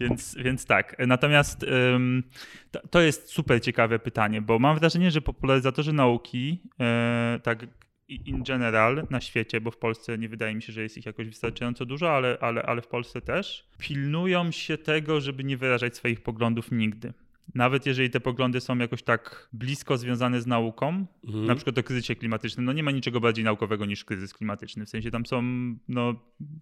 więc, 0.00 0.34
więc 0.34 0.66
tak. 0.66 0.96
Natomiast 1.06 1.62
ym, 1.62 2.22
to, 2.70 2.88
to, 2.88 3.00
jest 3.00 3.30
super 3.30 3.60
ciekawe 3.60 3.98
pytanie, 3.98 4.42
bo 4.42 4.58
mam 4.58 4.78
wrażenie, 4.78 5.10
że 5.10 5.20
popularyzatorzy 5.20 5.92
nauki, 5.92 6.62
yy, 6.78 7.40
tak 7.40 7.66
in 8.08 8.42
general 8.42 9.06
na 9.10 9.20
świecie, 9.20 9.60
bo 9.60 9.70
w 9.70 9.76
Polsce 9.76 10.18
nie 10.18 10.28
wydaje 10.28 10.54
mi 10.54 10.62
się, 10.62 10.72
że 10.72 10.82
jest 10.82 10.98
ich 10.98 11.06
jakoś 11.06 11.26
wystarczająco 11.26 11.86
dużo, 11.86 12.16
ale, 12.16 12.38
ale, 12.40 12.62
ale 12.62 12.82
w 12.82 12.86
Polsce 12.86 13.20
też, 13.20 13.68
pilnują 13.78 14.50
się 14.50 14.78
tego, 14.78 15.20
żeby 15.20 15.44
nie 15.44 15.56
wyrażać 15.56 15.96
swoich 15.96 16.20
poglądów 16.20 16.72
nigdy. 16.72 17.12
Nawet 17.54 17.86
jeżeli 17.86 18.10
te 18.10 18.20
poglądy 18.20 18.60
są 18.60 18.78
jakoś 18.78 19.02
tak 19.02 19.48
blisko 19.52 19.98
związane 19.98 20.40
z 20.40 20.46
nauką, 20.46 21.06
mhm. 21.24 21.46
na 21.46 21.54
przykład 21.54 21.78
o 21.78 21.82
kryzysie 21.82 22.16
klimatycznym, 22.16 22.66
no 22.66 22.72
nie 22.72 22.82
ma 22.82 22.90
niczego 22.90 23.20
bardziej 23.20 23.44
naukowego 23.44 23.86
niż 23.86 24.04
kryzys 24.04 24.34
klimatyczny. 24.34 24.86
W 24.86 24.88
sensie 24.88 25.10
tam 25.10 25.26
są, 25.26 25.42
no 25.88 26.14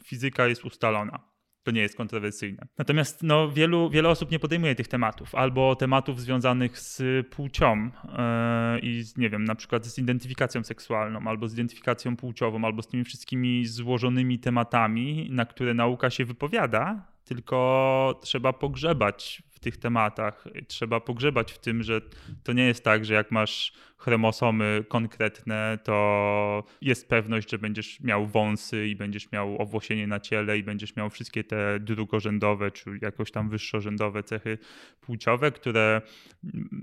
fizyka 0.04 0.46
jest 0.46 0.64
ustalona 0.64 1.33
to 1.64 1.70
nie 1.70 1.80
jest 1.80 1.96
kontrowersyjne. 1.96 2.66
Natomiast 2.78 3.22
no, 3.22 3.48
wielu, 3.48 3.90
wiele 3.90 4.08
osób 4.08 4.30
nie 4.30 4.38
podejmuje 4.38 4.74
tych 4.74 4.88
tematów, 4.88 5.34
albo 5.34 5.76
tematów 5.76 6.20
związanych 6.20 6.78
z 6.78 7.02
płcią 7.28 7.90
yy, 8.74 8.80
i 8.80 9.02
z, 9.02 9.16
nie 9.16 9.30
wiem, 9.30 9.44
na 9.44 9.54
przykład 9.54 9.86
z 9.86 9.98
identyfikacją 9.98 10.64
seksualną, 10.64 11.20
albo 11.26 11.48
z 11.48 11.52
identyfikacją 11.52 12.16
płciową, 12.16 12.64
albo 12.64 12.82
z 12.82 12.88
tymi 12.88 13.04
wszystkimi 13.04 13.66
złożonymi 13.66 14.38
tematami, 14.38 15.28
na 15.30 15.44
które 15.44 15.74
nauka 15.74 16.10
się 16.10 16.24
wypowiada, 16.24 17.06
tylko 17.24 18.20
trzeba 18.22 18.52
pogrzebać 18.52 19.42
tych 19.64 19.76
tematach. 19.76 20.44
Trzeba 20.68 21.00
pogrzebać 21.00 21.52
w 21.52 21.58
tym, 21.58 21.82
że 21.82 22.00
to 22.42 22.52
nie 22.52 22.66
jest 22.66 22.84
tak, 22.84 23.04
że 23.04 23.14
jak 23.14 23.30
masz 23.30 23.72
chromosomy 23.98 24.84
konkretne, 24.88 25.78
to 25.84 26.64
jest 26.80 27.08
pewność, 27.08 27.50
że 27.50 27.58
będziesz 27.58 28.00
miał 28.00 28.26
wąsy 28.26 28.88
i 28.88 28.96
będziesz 28.96 29.32
miał 29.32 29.62
owłosienie 29.62 30.06
na 30.06 30.20
ciele 30.20 30.58
i 30.58 30.62
będziesz 30.62 30.96
miał 30.96 31.10
wszystkie 31.10 31.44
te 31.44 31.80
drugorzędowe 31.80 32.70
czy 32.70 32.98
jakoś 33.02 33.30
tam 33.30 33.48
wyższorzędowe 33.48 34.22
cechy 34.22 34.58
płciowe, 35.00 35.52
które 35.52 36.02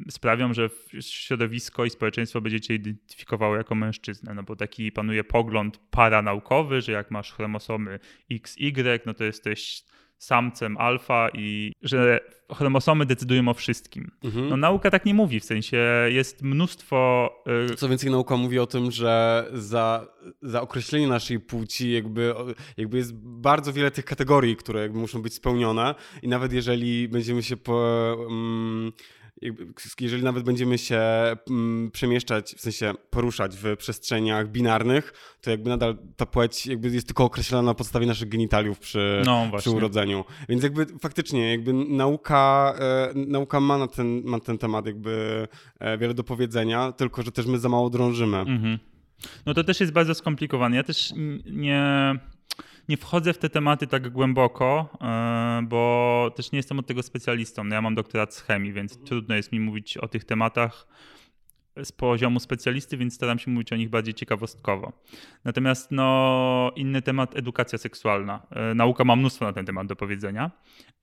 sprawią, 0.10 0.54
że 0.54 0.70
środowisko 1.00 1.86
i 1.86 1.90
społeczeństwo 1.90 2.42
będzie 2.42 2.62
cię 2.62 2.76
identyfikowało 2.76 3.56
jako 3.56 3.76
mężczyznę, 3.76 4.34
no 4.34 4.44
bo 4.44 4.56
taki 4.56 4.92
panuje 4.92 5.24
pogląd 5.24 5.78
paranaukowy, 5.78 6.82
że 6.82 6.92
jak 6.92 7.12
masz 7.12 7.34
chromosomy 7.34 8.00
XY, 8.32 9.00
no 9.06 9.14
to 9.14 9.24
jesteś 9.24 9.84
samcem 10.22 10.78
alfa 10.78 11.30
i 11.34 11.74
że 11.82 12.20
chromosomy 12.54 13.06
decydują 13.06 13.48
o 13.48 13.54
wszystkim. 13.54 14.12
Mhm. 14.24 14.50
No 14.50 14.58
nauka 14.58 14.92
tak 14.92 15.06
nie 15.06 15.13
mówi, 15.13 15.40
w 15.40 15.46
sensie 15.46 15.78
jest 16.08 16.42
mnóstwo... 16.42 17.30
Y, 17.72 17.75
Co 17.75 17.90
więcej, 17.90 18.12
nauka 18.12 18.38
mówi 18.38 18.60
o 18.60 18.68
tym, 18.68 18.92
że 18.92 19.46
za, 19.54 20.08
za 20.42 20.62
określenie 20.62 21.08
naszej 21.08 21.40
płci 21.40 21.92
jakby, 21.92 22.34
jakby 22.78 22.98
jest 22.98 23.13
bardzo 23.24 23.74
wiele 23.74 23.92
tych 23.92 24.06
kategorii, 24.06 24.56
które 24.56 24.90
muszą 24.90 25.22
być 25.22 25.34
spełnione 25.34 25.96
i 26.22 26.28
nawet 26.28 26.54
jeżeli 26.54 27.08
będziemy 27.08 27.44
się 27.44 27.58
po... 27.58 28.18
Um, 28.30 28.92
jeżeli 30.00 30.24
nawet 30.24 30.43
będziemy 30.43 30.77
się 30.77 31.01
mm, 31.50 31.91
przemieszczać, 31.91 32.55
w 32.55 32.62
sensie 32.62 32.93
poruszać 33.10 33.57
w 33.57 33.77
przestrzeniach 33.77 34.50
binarnych, 34.50 35.13
to 35.41 35.51
jakby 35.51 35.69
nadal 35.69 35.98
ta 36.17 36.25
płeć 36.25 36.67
jakby 36.67 36.89
jest 36.89 37.07
tylko 37.07 37.24
określona 37.24 37.65
na 37.65 37.74
podstawie 37.74 38.05
naszych 38.05 38.29
genitaliów 38.29 38.79
przy, 38.79 39.21
no, 39.25 39.51
przy 39.57 39.71
urodzeniu. 39.71 40.25
Więc 40.50 40.63
jakby 40.63 40.86
faktycznie 40.86 41.51
jakby 41.51 41.74
nauka, 41.74 42.74
e, 42.79 43.13
nauka 43.15 43.60
ma 43.60 43.77
na 43.77 43.88
ten, 43.88 44.21
ma 44.24 44.39
ten 44.39 44.57
temat 44.57 44.86
jakby 44.86 45.48
e, 45.79 45.98
wiele 45.98 46.13
do 46.13 46.24
powiedzenia, 46.24 46.91
tylko 46.91 47.24
że 47.24 47.31
też 47.31 47.45
my 47.45 47.60
za 47.60 47.69
mało 47.69 47.89
drążymy. 47.89 48.38
Mhm. 48.38 48.79
No 49.45 49.53
to 49.53 49.63
też 49.63 49.79
jest 49.79 49.91
bardzo 49.91 50.15
skomplikowane. 50.15 50.75
Ja 50.75 50.83
też 50.83 51.13
nie 51.45 52.15
nie 52.90 52.98
wchodzę 52.98 53.34
w 53.34 53.38
te 53.38 53.50
tematy 53.50 53.88
tak 53.88 54.10
głęboko, 54.10 54.98
e, 55.02 55.62
bo 55.68 56.32
też 56.36 56.52
nie 56.52 56.58
jestem 56.58 56.80
od 56.80 56.88
tego 56.88 57.04
specjalistą. 57.04 57.64
No 57.64 57.76
ja 57.76 57.82
mam 57.82 57.96
doktorat 57.96 58.34
z 58.34 58.42
chemii, 58.42 58.74
więc 58.74 59.04
trudno 59.04 59.36
jest 59.36 59.52
mi 59.52 59.60
mówić 59.60 59.98
o 59.98 60.08
tych 60.08 60.24
tematach 60.24 60.88
z 61.84 61.92
poziomu 61.92 62.40
specjalisty, 62.40 62.98
więc 62.98 63.14
staram 63.14 63.40
się 63.40 63.52
mówić 63.52 63.74
o 63.74 63.76
nich 63.76 63.90
bardziej 63.90 64.14
ciekawostkowo. 64.14 64.92
Natomiast 65.46 65.92
no, 65.92 66.72
inny 66.76 67.02
temat, 67.02 67.38
edukacja 67.38 67.78
seksualna. 67.78 68.48
E, 68.52 68.74
nauka 68.74 69.04
ma 69.04 69.16
mnóstwo 69.16 69.46
na 69.46 69.54
ten 69.54 69.66
temat 69.66 69.88
do 69.88 69.96
powiedzenia. 69.96 70.52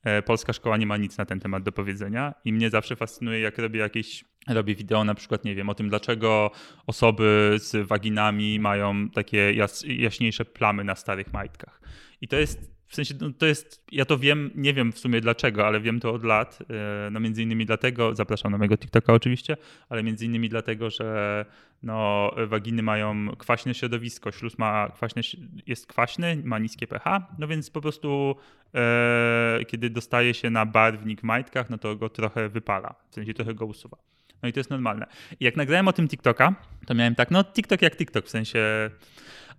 E, 0.05 0.23
polska 0.23 0.53
szkoła 0.53 0.77
nie 0.77 0.87
ma 0.87 0.97
nic 0.97 1.19
na 1.19 1.25
ten 1.25 1.41
temat 1.41 1.63
do 1.63 1.73
powiedzenia 1.73 2.35
i 2.45 2.53
mnie 2.53 2.71
zawsze 2.71 2.97
fascynuje, 2.97 3.41
jak 3.41 3.59
robię 3.59 3.81
jakieś 3.81 4.25
robię 4.49 4.75
wideo 4.75 5.05
na 5.05 5.14
przykład, 5.14 5.45
nie 5.45 5.55
wiem, 5.55 5.69
o 5.69 5.75
tym, 5.75 5.88
dlaczego 5.88 6.50
osoby 6.87 7.57
z 7.59 7.87
waginami 7.87 8.61
mają 8.61 9.09
takie 9.11 9.52
jas 9.52 9.85
jaśniejsze 9.87 10.45
plamy 10.45 10.85
na 10.85 10.95
starych 10.95 11.33
majtkach. 11.33 11.81
I 12.21 12.28
to 12.28 12.37
jest 12.37 12.78
w 12.88 12.95
sensie, 12.95 13.14
no 13.21 13.31
to 13.38 13.47
jest, 13.47 13.85
ja 13.93 14.05
to 14.05 14.19
wiem, 14.19 14.50
nie 14.55 14.75
wiem 14.75 14.93
w 14.93 14.99
sumie 14.99 15.21
dlaczego, 15.21 15.67
ale 15.67 15.81
wiem 15.81 16.00
to 16.00 16.12
od 16.12 16.25
lat. 16.25 16.59
E, 16.71 17.11
no 17.11 17.21
między 17.21 17.43
innymi 17.43 17.67
dlatego, 17.67 18.14
zapraszam 18.14 18.52
na 18.52 18.59
mojego 18.59 18.76
TikToka 18.76 19.12
oczywiście, 19.12 19.57
ale 19.88 20.02
między 20.02 20.26
innymi 20.26 20.49
dlatego, 20.49 20.90
że 20.90 21.45
no, 21.83 22.31
waginy 22.47 22.83
mają 22.83 23.37
kwaśne 23.37 23.75
środowisko, 23.75 24.33
śluz 24.33 24.59
ma 24.59 24.90
kwaśne, 24.95 25.23
jest 25.67 25.87
kwaśny, 25.87 26.43
ma 26.45 26.59
niskie 26.59 26.87
pH, 26.87 27.26
no 27.38 27.49
więc 27.49 27.71
po 27.71 27.81
prostu 27.81 28.37
e, 28.75 29.61
kiedy 29.67 29.90
dostaje 29.90 30.35
się 30.35 30.50
na 30.50 30.67
barwnik 30.67 31.21
w 31.21 31.25
majtkach, 31.25 31.71
no 31.71 31.78
to 31.78 31.97
go 31.97 32.09
trochę 32.09 32.49
wypala, 32.49 32.95
w 33.11 33.14
sensie 33.14 33.35
trochę 33.35 33.55
go 33.55 33.67
usuwa. 33.67 33.97
No 34.42 34.49
i 34.49 34.52
to 34.52 34.61
jest 34.61 34.71
normalne. 34.71 35.07
I 35.40 35.45
jak 35.45 35.57
nagrałem 35.57 35.88
o 35.88 35.92
tym 35.92 36.09
TikToka, 36.09 36.54
to 36.87 36.95
miałem 36.95 37.14
tak, 37.14 37.30
no 37.30 37.45
TikTok 37.45 37.83
jak 37.83 37.97
TikTok, 37.97 38.26
w 38.26 38.30
sensie 38.30 38.90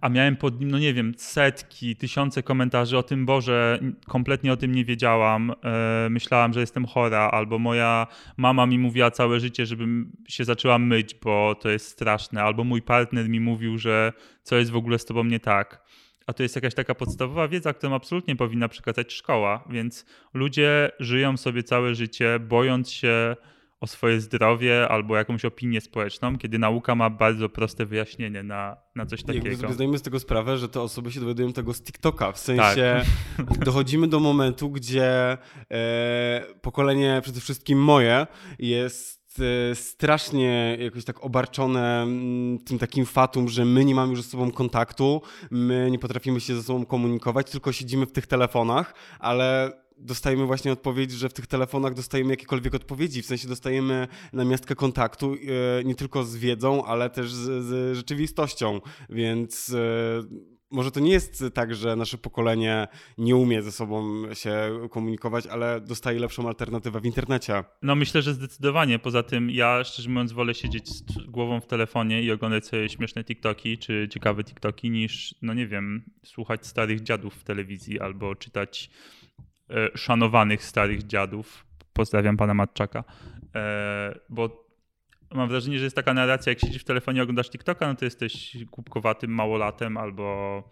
a 0.01 0.09
miałem 0.09 0.35
pod 0.35 0.59
nim, 0.59 0.71
no 0.71 0.79
nie 0.79 0.93
wiem, 0.93 1.13
setki, 1.17 1.95
tysiące 1.95 2.43
komentarzy 2.43 2.97
o 2.97 3.03
tym, 3.03 3.25
Boże, 3.25 3.79
kompletnie 4.07 4.53
o 4.53 4.57
tym 4.57 4.75
nie 4.75 4.85
wiedziałam, 4.85 5.53
e, 5.63 6.07
myślałam, 6.09 6.53
że 6.53 6.59
jestem 6.59 6.85
chora, 6.85 7.29
albo 7.31 7.59
moja 7.59 8.07
mama 8.37 8.65
mi 8.65 8.79
mówiła 8.79 9.11
całe 9.11 9.39
życie, 9.39 9.65
żebym 9.65 10.11
się 10.27 10.45
zaczęła 10.45 10.79
myć, 10.79 11.15
bo 11.23 11.55
to 11.55 11.69
jest 11.69 11.87
straszne, 11.87 12.43
albo 12.43 12.63
mój 12.63 12.81
partner 12.81 13.29
mi 13.29 13.39
mówił, 13.39 13.77
że 13.77 14.13
co 14.43 14.55
jest 14.55 14.71
w 14.71 14.75
ogóle 14.75 14.99
z 14.99 15.05
tobą 15.05 15.23
nie 15.23 15.39
tak 15.39 15.89
a 16.27 16.33
to 16.33 16.43
jest 16.43 16.55
jakaś 16.55 16.73
taka 16.73 16.95
podstawowa 16.95 17.47
wiedza, 17.47 17.73
którą 17.73 17.95
absolutnie 17.95 18.35
powinna 18.35 18.67
przekazać 18.67 19.13
szkoła, 19.13 19.63
więc 19.69 20.05
ludzie 20.33 20.91
żyją 20.99 21.37
sobie 21.37 21.63
całe 21.63 21.95
życie, 21.95 22.39
bojąc 22.39 22.91
się 22.91 23.35
o 23.81 23.87
swoje 23.87 24.21
zdrowie 24.21 24.87
albo 24.87 25.17
jakąś 25.17 25.45
opinię 25.45 25.81
społeczną, 25.81 26.37
kiedy 26.37 26.59
nauka 26.59 26.95
ma 26.95 27.09
bardzo 27.09 27.49
proste 27.49 27.85
wyjaśnienie 27.85 28.43
na, 28.43 28.77
na 28.95 29.05
coś 29.05 29.23
takiego. 29.23 29.47
Jakby 29.47 29.61
sobie 29.61 29.73
zdajemy 29.73 29.97
z 29.97 30.01
tego 30.01 30.19
sprawę, 30.19 30.57
że 30.57 30.69
te 30.69 30.81
osoby 30.81 31.11
się 31.11 31.19
dowiadują 31.19 31.53
tego 31.53 31.73
z 31.73 31.81
TikToka. 31.81 32.31
W 32.31 32.39
sensie 32.39 33.03
tak. 33.37 33.57
dochodzimy 33.65 34.07
do 34.07 34.19
momentu, 34.19 34.69
gdzie 34.69 35.37
e, 35.71 36.45
pokolenie, 36.61 37.19
przede 37.23 37.39
wszystkim 37.39 37.83
moje, 37.83 38.27
jest 38.59 39.41
e, 39.71 39.75
strasznie 39.75 40.77
jakoś 40.79 41.05
tak 41.05 41.23
obarczone 41.25 42.01
mm, 42.01 42.59
tym 42.59 42.79
takim 42.79 43.05
fatum, 43.05 43.49
że 43.49 43.65
my 43.65 43.85
nie 43.85 43.95
mamy 43.95 44.09
już 44.09 44.21
ze 44.21 44.29
sobą 44.29 44.51
kontaktu, 44.51 45.21
my 45.51 45.91
nie 45.91 45.99
potrafimy 45.99 46.41
się 46.41 46.55
ze 46.55 46.63
sobą 46.63 46.85
komunikować, 46.85 47.51
tylko 47.51 47.71
siedzimy 47.71 48.05
w 48.05 48.11
tych 48.11 48.27
telefonach, 48.27 48.93
ale 49.19 49.71
dostajemy 49.99 50.45
właśnie 50.45 50.71
odpowiedź, 50.71 51.11
że 51.11 51.29
w 51.29 51.33
tych 51.33 51.47
telefonach 51.47 51.93
dostajemy 51.93 52.29
jakiekolwiek 52.29 52.75
odpowiedzi, 52.75 53.21
w 53.21 53.25
sensie 53.25 53.47
dostajemy 53.47 54.07
namiastkę 54.33 54.75
kontaktu 54.75 55.33
e, 55.33 55.83
nie 55.83 55.95
tylko 55.95 56.23
z 56.23 56.35
wiedzą, 56.35 56.85
ale 56.85 57.09
też 57.09 57.33
z, 57.33 57.65
z 57.65 57.97
rzeczywistością, 57.97 58.81
więc 59.09 59.69
e, 59.69 60.49
może 60.71 60.91
to 60.91 60.99
nie 60.99 61.11
jest 61.11 61.43
tak, 61.53 61.75
że 61.75 61.95
nasze 61.95 62.17
pokolenie 62.17 62.87
nie 63.17 63.35
umie 63.35 63.61
ze 63.61 63.71
sobą 63.71 64.23
się 64.33 64.69
komunikować, 64.91 65.47
ale 65.47 65.81
dostaje 65.81 66.19
lepszą 66.19 66.47
alternatywę 66.47 67.01
w 67.01 67.05
internecie. 67.05 67.63
No 67.81 67.95
myślę, 67.95 68.21
że 68.21 68.33
zdecydowanie. 68.33 68.99
Poza 68.99 69.23
tym 69.23 69.49
ja 69.49 69.83
szczerze 69.83 70.09
mówiąc 70.09 70.31
wolę 70.31 70.53
siedzieć 70.53 70.89
z 70.89 71.03
głową 71.27 71.61
w 71.61 71.67
telefonie 71.67 72.21
i 72.21 72.31
oglądać 72.31 72.67
sobie 72.67 72.89
śmieszne 72.89 73.23
TikToki 73.23 73.77
czy 73.77 74.07
ciekawe 74.11 74.43
TikToki 74.43 74.89
niż, 74.89 75.35
no 75.41 75.53
nie 75.53 75.67
wiem, 75.67 76.03
słuchać 76.25 76.67
starych 76.67 77.01
dziadów 77.01 77.35
w 77.35 77.43
telewizji 77.43 77.99
albo 77.99 78.35
czytać 78.35 78.89
szanowanych 79.95 80.63
starych 80.63 81.07
dziadów. 81.07 81.65
Pozdrawiam 81.93 82.37
pana 82.37 82.53
Matczaka. 82.53 83.03
E, 83.55 84.19
bo 84.29 84.69
mam 85.31 85.49
wrażenie, 85.49 85.77
że 85.77 85.83
jest 85.83 85.95
taka 85.95 86.13
narracja, 86.13 86.51
jak 86.51 86.59
siedzisz 86.59 86.81
w 86.81 86.85
telefonie 86.85 87.23
oglądasz 87.23 87.49
TikToka, 87.49 87.87
no 87.87 87.95
to 87.95 88.05
jesteś 88.05 88.57
głupkowatym 88.65 89.31
małolatem 89.31 89.97
albo 89.97 90.63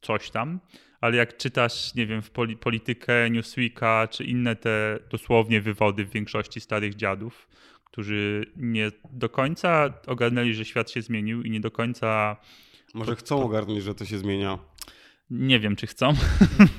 coś 0.00 0.30
tam. 0.30 0.60
Ale 1.00 1.16
jak 1.16 1.36
czytasz, 1.36 1.94
nie 1.94 2.06
wiem, 2.06 2.22
w 2.22 2.30
politykę 2.60 3.30
Newsweeka 3.30 4.08
czy 4.10 4.24
inne 4.24 4.56
te 4.56 4.98
dosłownie 5.10 5.60
wywody 5.60 6.04
w 6.04 6.10
większości 6.10 6.60
starych 6.60 6.94
dziadów, 6.94 7.48
którzy 7.84 8.44
nie 8.56 8.92
do 9.12 9.28
końca 9.28 9.94
ogarnęli, 10.06 10.54
że 10.54 10.64
świat 10.64 10.90
się 10.90 11.02
zmienił 11.02 11.42
i 11.42 11.50
nie 11.50 11.60
do 11.60 11.70
końca. 11.70 12.36
Może 12.94 13.16
chcą 13.16 13.42
ogarnąć, 13.42 13.82
że 13.82 13.94
to 13.94 14.04
się 14.04 14.18
zmienia 14.18 14.58
nie 15.30 15.60
wiem, 15.60 15.76
czy 15.76 15.86
chcą, 15.86 16.12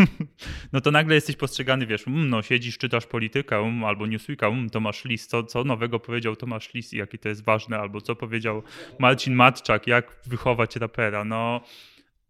no 0.74 0.82
to 0.82 0.92
nagle 0.92 1.16
jesteś 1.16 1.36
postrzegany, 1.36 1.86
wiesz, 1.86 2.08
mm, 2.08 2.30
no 2.30 2.42
siedzisz, 2.42 2.78
czytasz 2.78 3.06
politykę 3.06 3.62
um, 3.62 3.84
albo 3.84 4.08
Newsweeka, 4.08 4.50
um, 4.50 4.70
Tomasz 4.70 5.06
Lis, 5.06 5.28
co, 5.28 5.44
co 5.44 5.64
nowego 5.64 6.00
powiedział 6.00 6.36
Tomasz 6.36 6.74
Lis 6.74 6.94
i 6.94 6.98
jakie 6.98 7.18
to 7.18 7.30
jest 7.30 7.44
ważne, 7.44 7.78
albo 7.78 8.02
co 8.02 8.16
powiedział 8.16 8.64
Marcin 9.00 9.34
Matczak, 9.36 9.88
jak 9.88 10.22
wychować 10.26 10.76
rapera, 10.76 11.24
no 11.24 11.62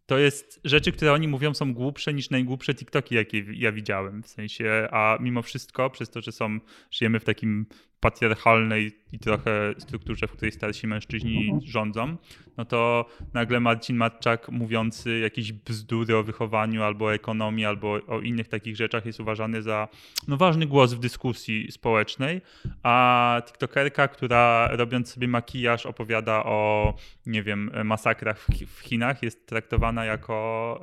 to 0.06 0.18
jest 0.18 0.60
rzeczy, 0.64 0.92
które 0.92 1.12
oni 1.12 1.28
mówią 1.28 1.54
są 1.54 1.74
głupsze 1.74 2.14
niż 2.14 2.30
najgłupsze 2.30 2.74
TikToki, 2.74 3.14
jakie 3.14 3.44
ja 3.52 3.72
widziałem, 3.72 4.22
w 4.22 4.28
sensie, 4.28 4.88
a 4.90 5.18
mimo 5.20 5.42
wszystko, 5.42 5.90
przez 5.90 6.10
to, 6.10 6.20
że 6.20 6.32
są, 6.32 6.58
żyjemy 6.90 7.20
w 7.20 7.24
takim 7.24 7.66
patriarchalnej 8.02 8.92
i 9.12 9.18
trochę 9.18 9.74
strukturze, 9.78 10.26
w 10.26 10.32
której 10.32 10.52
starsi 10.52 10.86
mężczyźni 10.86 11.44
mhm. 11.44 11.60
rządzą, 11.70 12.16
no 12.56 12.64
to 12.64 13.06
nagle 13.34 13.60
Marcin 13.60 13.96
Matczak 13.96 14.48
mówiący 14.48 15.18
jakieś 15.18 15.52
bzdury 15.52 16.16
o 16.16 16.22
wychowaniu 16.22 16.82
albo 16.82 17.04
o 17.04 17.14
ekonomii, 17.14 17.64
albo 17.64 17.98
o 18.06 18.20
innych 18.20 18.48
takich 18.48 18.76
rzeczach 18.76 19.06
jest 19.06 19.20
uważany 19.20 19.62
za 19.62 19.88
no, 20.28 20.36
ważny 20.36 20.66
głos 20.66 20.92
w 20.92 20.98
dyskusji 20.98 21.72
społecznej, 21.72 22.40
a 22.82 23.42
tiktokerka, 23.46 24.08
która 24.08 24.68
robiąc 24.70 25.12
sobie 25.14 25.28
makijaż 25.28 25.86
opowiada 25.86 26.44
o, 26.44 26.94
nie 27.26 27.42
wiem, 27.42 27.70
masakrach 27.84 28.46
w 28.66 28.80
Chinach 28.80 29.22
jest 29.22 29.46
traktowana 29.46 30.04
jako 30.04 30.80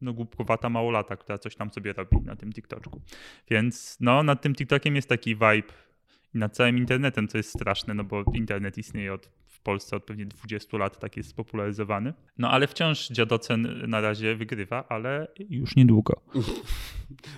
no, 0.00 0.12
głupkowata 0.12 0.68
małolata, 0.68 1.16
która 1.16 1.38
coś 1.38 1.56
tam 1.56 1.70
sobie 1.70 1.92
robi 1.92 2.16
na 2.24 2.36
tym 2.36 2.52
TikToku. 2.52 3.00
Więc 3.50 3.96
no, 4.00 4.22
nad 4.22 4.42
tym 4.42 4.54
TikTokiem 4.54 4.96
jest 4.96 5.08
taki 5.08 5.34
vibe 5.34 5.85
nad 6.38 6.56
całym 6.56 6.78
internetem, 6.78 7.28
co 7.28 7.36
jest 7.36 7.50
straszne, 7.50 7.94
no 7.94 8.04
bo 8.04 8.24
internet 8.34 8.78
istnieje 8.78 9.14
od, 9.14 9.30
Polsce 9.66 9.96
od 9.96 10.04
pewnie 10.04 10.26
20 10.26 10.76
lat, 10.76 10.98
tak 10.98 11.16
jest 11.16 11.28
spopularyzowany. 11.28 12.14
No 12.38 12.50
ale 12.50 12.66
wciąż 12.66 13.08
dziadocen 13.08 13.82
na 13.88 14.00
razie 14.00 14.36
wygrywa, 14.36 14.84
ale 14.88 15.28
już 15.50 15.76
niedługo. 15.76 16.22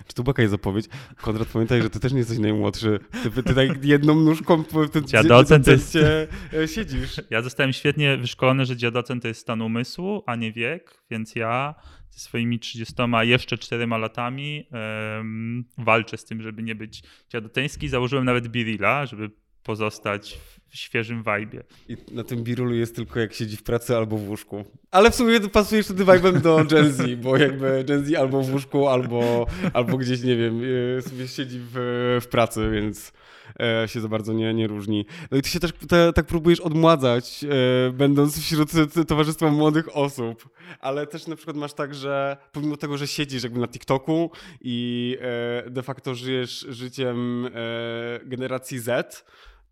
Czy 0.07 0.15
tu 0.15 0.25
baka 0.25 0.43
jest 0.43 0.51
zapowiedź? 0.51 0.87
Konrad, 1.17 1.49
pamiętaj, 1.49 1.83
że 1.83 1.91
ty 1.91 2.01
też 2.01 2.13
nie 2.13 2.19
jesteś 2.19 2.39
najmłodszy. 2.39 3.01
Ty, 3.23 3.43
ty 3.43 3.55
tak 3.55 3.85
jedną 3.85 4.15
nóżką 4.15 4.63
w 4.63 4.91
tym 4.91 5.07
dziadocen 5.07 5.63
to 5.63 5.71
jest... 5.71 5.97
E, 5.97 6.69
siedzisz. 6.69 7.21
Ja 7.31 7.43
zostałem 7.43 7.73
świetnie 7.73 8.17
wyszkolony, 8.17 8.67
że 8.67 8.77
dziadocen 8.77 9.21
to 9.21 9.29
jest 9.29 9.41
stan 9.41 9.63
umysłu, 9.63 10.23
a 10.27 10.37
nie 10.37 10.53
wiek, 10.53 11.03
więc 11.11 11.35
ja 11.35 11.75
ze 12.11 12.21
swoimi 12.21 12.59
30 12.59 12.95
jeszcze 13.23 13.59
4 13.59 13.87
latami 13.87 14.69
um, 14.73 15.65
walczę 15.79 16.17
z 16.17 16.25
tym, 16.25 16.43
żeby 16.43 16.63
nie 16.63 16.75
być 16.75 17.03
dziadoteński. 17.29 17.89
Założyłem 17.89 18.25
nawet 18.25 18.49
birilla, 18.49 19.07
żeby 19.07 19.31
pozostać 19.69 20.39
w 20.69 20.77
świeżym 20.77 21.19
vibe. 21.19 21.63
I 21.89 21.97
na 22.11 22.25
tym 22.25 22.45
birulu 22.45 22.75
jest 22.75 22.97
tylko 22.97 23.21
jak 23.21 23.35
siedzi 23.35 23.57
w 23.57 23.63
pracy 23.63 23.97
albo 23.97 24.17
w 24.17 24.29
łóżku. 24.29 24.65
Ale 24.91 25.11
w 25.11 25.15
sumie 25.15 25.41
pasujesz 25.41 25.87
wtedy 25.87 26.05
vibe'em 26.05 26.41
do 26.41 26.65
Gen 26.65 26.93
Z, 26.93 27.21
bo 27.21 27.37
jakby 27.37 27.85
Gen 27.85 28.05
Z 28.05 28.15
albo 28.15 28.43
w 28.43 28.53
łóżku, 28.53 28.89
albo, 28.89 29.47
albo 29.73 29.97
gdzieś, 29.97 30.23
nie 30.23 30.37
wiem, 30.37 30.61
e, 30.99 31.03
sobie 31.03 31.29
siedzi 31.29 31.61
w, 31.61 32.19
w 32.23 32.27
pracy, 32.27 32.71
więc 32.71 33.13
e, 33.61 33.89
się 33.89 34.01
za 34.01 34.09
bardzo 34.09 34.33
nie, 34.33 34.55
nie 34.55 34.67
różni. 34.67 35.07
No 35.31 35.39
i 35.39 35.43
ty 35.43 35.49
się 35.49 35.61
też 35.61 35.73
te, 35.89 36.13
tak 36.13 36.27
próbujesz 36.27 36.61
odmładzać, 36.61 37.45
e, 37.45 37.93
będąc 37.93 38.41
wśród 38.41 38.71
towarzystwa 39.09 39.51
młodych 39.51 39.97
osób, 39.97 40.49
ale 40.81 41.07
też 41.07 41.27
na 41.27 41.37
przykład 41.37 41.57
masz 41.57 41.73
tak, 41.73 41.95
że 41.95 42.37
pomimo 42.53 42.77
tego, 42.77 42.99
że 42.99 43.07
siedzisz 43.07 43.43
jakby 43.43 43.61
na 43.61 43.69
TikToku 43.69 44.31
i 44.61 45.19
de 45.67 45.83
facto 45.83 46.15
żyjesz 46.15 46.67
życiem 46.69 47.49
generacji 48.25 48.79
Z, 48.79 49.25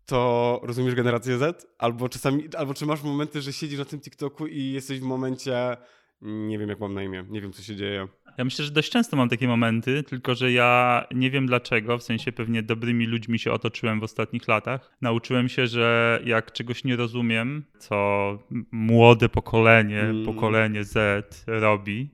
to 0.07 0.59
rozumiesz 0.63 0.95
generację 0.95 1.37
Z? 1.37 1.67
Albo 1.77 2.09
czasami, 2.09 2.43
albo 2.57 2.73
czy 2.73 2.85
masz 2.85 3.03
momenty, 3.03 3.41
że 3.41 3.53
siedzisz 3.53 3.79
na 3.79 3.85
tym 3.85 3.99
TikToku 3.99 4.47
i 4.47 4.71
jesteś 4.71 4.99
w 4.99 5.03
momencie, 5.03 5.77
nie 6.21 6.59
wiem 6.59 6.69
jak 6.69 6.79
mam 6.79 6.93
na 6.93 7.03
imię, 7.03 7.25
nie 7.29 7.41
wiem 7.41 7.53
co 7.53 7.61
się 7.61 7.75
dzieje. 7.75 8.07
Ja 8.37 8.43
myślę, 8.43 8.65
że 8.65 8.71
dość 8.71 8.89
często 8.91 9.17
mam 9.17 9.29
takie 9.29 9.47
momenty, 9.47 10.03
tylko 10.03 10.35
że 10.35 10.51
ja 10.51 11.03
nie 11.15 11.31
wiem 11.31 11.47
dlaczego, 11.47 11.97
w 11.97 12.03
sensie 12.03 12.31
pewnie 12.31 12.63
dobrymi 12.63 13.05
ludźmi 13.05 13.39
się 13.39 13.51
otoczyłem 13.51 13.99
w 13.99 14.03
ostatnich 14.03 14.47
latach. 14.47 14.97
Nauczyłem 15.01 15.49
się, 15.49 15.67
że 15.67 16.19
jak 16.25 16.51
czegoś 16.51 16.83
nie 16.83 16.95
rozumiem, 16.95 17.63
co 17.79 18.39
młode 18.71 19.29
pokolenie, 19.29 20.01
mm. 20.01 20.25
pokolenie 20.25 20.83
Z 20.83 21.45
robi, 21.47 22.09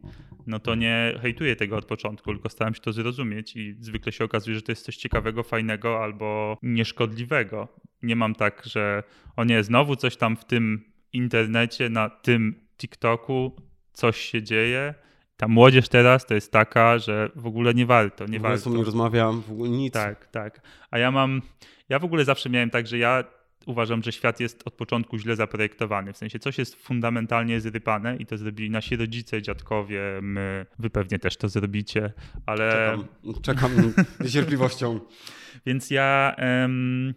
no 0.47 0.59
to 0.59 0.75
nie 0.75 1.19
hejtuję 1.21 1.55
tego 1.55 1.77
od 1.77 1.85
początku, 1.85 2.31
tylko 2.31 2.49
staram 2.49 2.73
się 2.73 2.81
to 2.81 2.93
zrozumieć 2.93 3.55
i 3.55 3.75
zwykle 3.79 4.11
się 4.11 4.23
okazuje, 4.23 4.55
że 4.55 4.61
to 4.61 4.71
jest 4.71 4.85
coś 4.85 4.97
ciekawego, 4.97 5.43
fajnego 5.43 6.03
albo 6.03 6.57
nieszkodliwego. 6.61 7.67
Nie 8.01 8.15
mam 8.15 8.35
tak, 8.35 8.63
że 8.65 9.03
o 9.35 9.43
nie, 9.43 9.63
znowu 9.63 9.95
coś 9.95 10.17
tam 10.17 10.37
w 10.37 10.45
tym 10.45 10.93
internecie, 11.13 11.89
na 11.89 12.09
tym 12.09 12.55
TikToku 12.77 13.55
coś 13.93 14.17
się 14.17 14.43
dzieje. 14.43 14.93
Ta 15.37 15.47
młodzież 15.47 15.89
teraz 15.89 16.25
to 16.25 16.33
jest 16.33 16.51
taka, 16.51 16.97
że 16.99 17.29
w 17.35 17.47
ogóle 17.47 17.73
nie 17.73 17.85
warto, 17.85 18.25
nie 18.25 18.39
w 18.39 18.41
warto. 18.41 18.69
nie 18.69 18.83
rozmawiam, 18.83 19.41
w 19.41 19.51
ogóle 19.51 19.69
nic. 19.69 19.93
Tak, 19.93 20.27
tak. 20.27 20.61
A 20.91 20.97
ja 20.97 21.11
mam, 21.11 21.41
ja 21.89 21.99
w 21.99 22.03
ogóle 22.03 22.25
zawsze 22.25 22.49
miałem 22.49 22.69
tak, 22.69 22.87
że 22.87 22.97
ja 22.97 23.23
uważam, 23.65 24.03
że 24.03 24.11
świat 24.11 24.39
jest 24.39 24.67
od 24.67 24.73
początku 24.73 25.17
źle 25.17 25.35
zaprojektowany. 25.35 26.13
W 26.13 26.17
sensie 26.17 26.39
coś 26.39 26.57
jest 26.57 26.75
fundamentalnie 26.75 27.61
zrypane 27.61 28.17
i 28.17 28.25
to 28.25 28.37
zrobili 28.37 28.69
nasi 28.69 28.95
rodzice, 28.95 29.41
dziadkowie, 29.41 30.01
my, 30.21 30.65
wy 30.79 30.89
pewnie 30.89 31.19
też 31.19 31.37
to 31.37 31.49
zrobicie, 31.49 32.13
ale... 32.45 32.97
Czekam, 33.41 33.41
czekam 33.41 33.93
z 34.19 34.33
cierpliwością. 34.33 34.99
Więc 35.65 35.91
ja... 35.91 36.35
Um, 36.37 37.13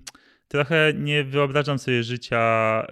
trochę 0.49 0.93
nie 0.95 1.25
wyobrażam 1.25 1.79
sobie 1.79 2.03
życia, 2.03 2.87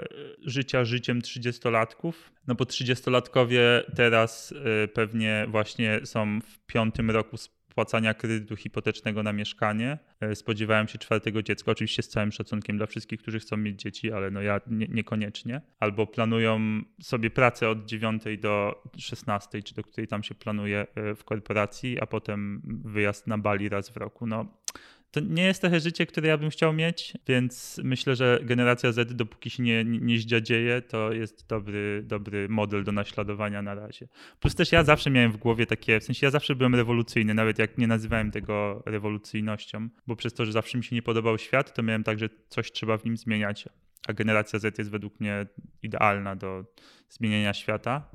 życia 0.45 0.85
życiem 0.85 1.23
trzydziestolatków, 1.23 2.33
no 2.47 2.55
bo 2.55 2.65
trzydziestolatkowie 2.65 3.83
teraz 3.97 4.53
y, 4.53 4.89
pewnie 4.89 5.47
właśnie 5.49 6.01
są 6.05 6.41
w 6.41 6.67
piątym 6.67 7.11
roku 7.11 7.37
spłacania 7.75 8.15
kredytu 8.15 8.57
hipotecznego 8.57 9.23
na 9.23 9.33
mieszkanie. 9.33 9.99
E, 10.21 10.35
spodziewałem 10.35 10.89
się 10.89 10.99
czwartego 10.99 11.43
dziecka, 11.43 11.73
oczywiście 11.73 12.03
z 12.03 12.09
całym 12.09 12.33
szacunkiem 12.33 12.77
dla 12.77 12.87
wszystkich, 12.87 13.21
którzy 13.21 13.41
chcą 13.41 13.57
mieć 13.57 13.81
dzieci, 13.81 14.13
ale 14.13 14.31
no 14.31 14.43
ja 14.43 14.61
nie, 14.67 14.87
niekoniecznie. 14.89 15.61
Albo 15.81 16.07
planują 16.07 16.83
sobie 17.03 17.31
pracę 17.31 17.69
od 17.69 17.85
9 17.85 18.23
do 18.41 18.83
16, 18.99 19.63
czy 19.63 19.75
do 19.75 19.83
której 19.83 20.09
tam 20.09 20.23
się 20.23 20.35
planuje 20.35 20.87
e, 20.95 21.15
w 21.15 21.25
korporacji, 21.25 22.01
a 22.01 22.07
potem 22.07 22.63
wyjazd 22.85 23.27
na 23.27 23.39
Bali 23.39 23.69
raz 23.69 23.91
w 23.91 23.97
roku. 23.97 24.27
No 24.27 24.64
to 25.15 25.21
nie 25.21 25.45
jest 25.45 25.61
trochę 25.61 25.81
życie, 25.81 26.07
które 26.07 26.29
ja 26.29 26.39
bym 26.39 26.51
chciał 26.51 26.73
mieć, 26.73 27.13
więc 27.27 27.81
myślę, 27.85 28.17
że 28.17 28.41
generacja 28.43 28.93
Z, 28.93 29.17
dopóki 29.17 29.51
się 29.51 29.63
nie, 29.63 29.85
nie 29.85 30.19
zdziadzieje, 30.19 30.83
to 30.83 31.13
jest 31.13 31.47
dobry, 31.49 32.03
dobry 32.07 32.49
model 32.49 32.85
do 32.85 32.93
naśladowania 32.93 33.63
na 33.63 33.75
razie. 33.75 34.09
Plus 34.41 34.55
też 34.55 34.73
ja 34.73 34.85
zawsze 34.85 35.11
miałem 35.11 35.33
w 35.33 35.37
głowie 35.37 35.67
takie, 35.67 36.01
w 36.01 36.05
sensie 36.05 36.27
ja 36.27 36.31
zawsze 36.31 36.55
byłem 36.55 36.75
rewolucyjny, 36.75 37.35
nawet 37.35 37.59
jak 37.59 37.79
nie 37.79 37.87
nazywałem 37.87 38.31
tego 38.31 38.83
rewolucyjnością, 38.87 39.89
bo 40.07 40.17
przez 40.17 40.35
to, 40.35 40.47
że 40.47 40.53
zawsze 40.53 40.79
mi 40.79 40.85
się 40.85 40.97
nie 40.97 41.03
podobał 41.03 41.39
świat, 41.39 41.75
to 41.75 41.83
miałem 41.83 42.05
tak, 42.05 42.19
że 42.19 42.29
coś 42.49 42.73
trzeba 42.73 42.99
w 42.99 43.05
nim 43.05 43.17
zmieniać. 43.17 43.69
A 44.09 44.13
generacja 44.13 44.59
Z 44.59 44.79
jest 44.79 44.91
według 44.91 45.21
mnie 45.21 45.47
idealna 45.83 46.37
do 46.37 46.65
zmienienia 47.09 47.55
świata, 47.55 48.11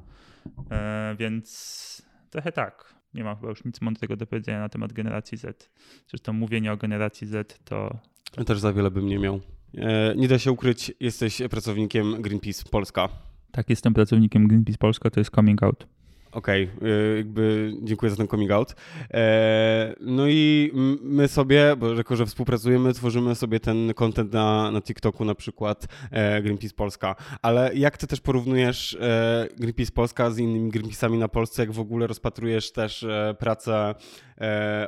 e, 0.72 1.16
więc 1.20 2.02
trochę 2.30 2.52
tak 2.52 2.99
nie 3.14 3.24
mam 3.24 3.36
chyba 3.36 3.50
już 3.50 3.66
nic 3.66 3.82
mądrego 3.82 4.16
do 4.16 4.28
powiedzenia 4.28 4.60
na 4.60 4.70
temat 4.70 4.94
generacji 4.94 5.38
Z. 5.38 5.70
Zresztą 6.08 6.34
mówienie 6.34 6.74
o 6.74 6.78
generacji 6.78 7.28
Z 7.28 7.60
to. 7.66 8.00
Ja 8.38 8.44
też 8.44 8.60
za 8.60 8.74
wiele 8.74 8.92
bym 8.92 9.06
nie 9.06 9.20
miał. 9.20 9.40
E, 9.78 10.14
nie 10.16 10.28
da 10.28 10.40
się 10.40 10.52
ukryć, 10.52 10.92
jesteś 11.00 11.42
pracownikiem 11.50 12.22
Greenpeace 12.22 12.70
Polska. 12.72 13.10
Tak, 13.52 13.70
jestem 13.70 13.94
pracownikiem 13.94 14.48
Greenpeace 14.48 14.78
Polska, 14.78 15.10
to 15.10 15.20
jest 15.20 15.36
coming 15.36 15.64
out. 15.64 15.88
Okej, 16.32 16.70
okay, 16.78 17.16
jakby 17.18 17.74
dziękuję 17.82 18.10
za 18.10 18.16
ten 18.16 18.28
coming 18.28 18.52
out. 18.52 18.76
E, 19.14 19.96
no 20.02 20.28
i 20.28 20.72
my 21.02 21.28
sobie, 21.28 21.76
bo 21.78 21.94
jako, 21.94 22.16
że 22.16 22.26
współpracujemy, 22.26 22.94
tworzymy 22.94 23.36
sobie 23.36 23.60
ten 23.60 23.94
content 23.94 24.34
na, 24.34 24.72
na 24.72 24.82
TikToku 24.82 25.26
na 25.26 25.36
przykład 25.36 25.86
e, 26.12 26.42
Greenpeace 26.42 26.76
Polska. 26.76 27.16
Ale 27.42 27.72
jak 27.76 27.98
ty 27.98 28.08
też 28.08 28.22
porównujesz 28.22 28.98
e, 29.02 29.48
Greenpeace 29.58 29.92
Polska 29.92 30.32
z 30.32 30.38
innymi 30.38 30.72
Greenpeace'ami 30.72 31.18
na 31.18 31.28
Polsce, 31.28 31.62
jak 31.62 31.72
w 31.72 31.80
ogóle 31.80 32.08
rozpatrujesz 32.08 32.72
też 32.72 33.06
pracę 33.40 33.96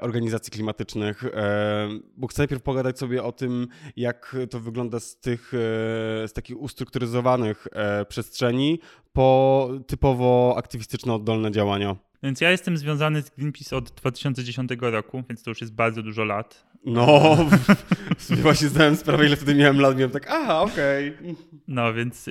organizacji 0.02 0.52
klimatycznych? 0.52 1.24
Bo 2.18 2.28
chcę 2.28 2.42
najpierw 2.42 2.62
pogadać 2.62 3.00
sobie 3.00 3.24
o 3.24 3.32
tym, 3.32 3.68
jak 3.96 4.36
to 4.50 4.60
wygląda 4.60 5.00
z 5.00 5.18
tych, 5.18 5.50
z 6.28 6.34
takich 6.34 6.62
ustrukturyzowanych 6.62 7.68
przestrzeni 8.08 8.80
po 9.14 9.70
typowo 9.88 10.56
aktywistyczne 10.58 11.14
oddolne 11.14 11.52
działania. 11.52 11.96
Więc 12.24 12.42
ja 12.42 12.52
jestem 12.52 12.78
związany 12.78 13.22
z 13.22 13.30
Greenpeace 13.30 13.78
od 13.78 13.92
2010 13.92 14.72
roku, 14.82 15.24
więc 15.30 15.44
to 15.44 15.52
już 15.52 15.62
jest 15.62 15.74
bardzo 15.74 16.04
dużo 16.04 16.24
lat. 16.24 16.68
No, 16.86 17.38
sobie 18.18 18.42
właśnie 18.52 18.68
zdałem 18.68 18.96
sprawę, 18.96 19.26
ile 19.26 19.36
wtedy 19.36 19.56
miałem 19.56 19.80
lat, 19.80 19.98
miałem 19.98 20.12
tak, 20.12 20.28
aha, 20.30 20.62
okej. 20.62 21.16
Okay. 21.20 21.36
No, 21.68 21.94
więc 21.94 22.30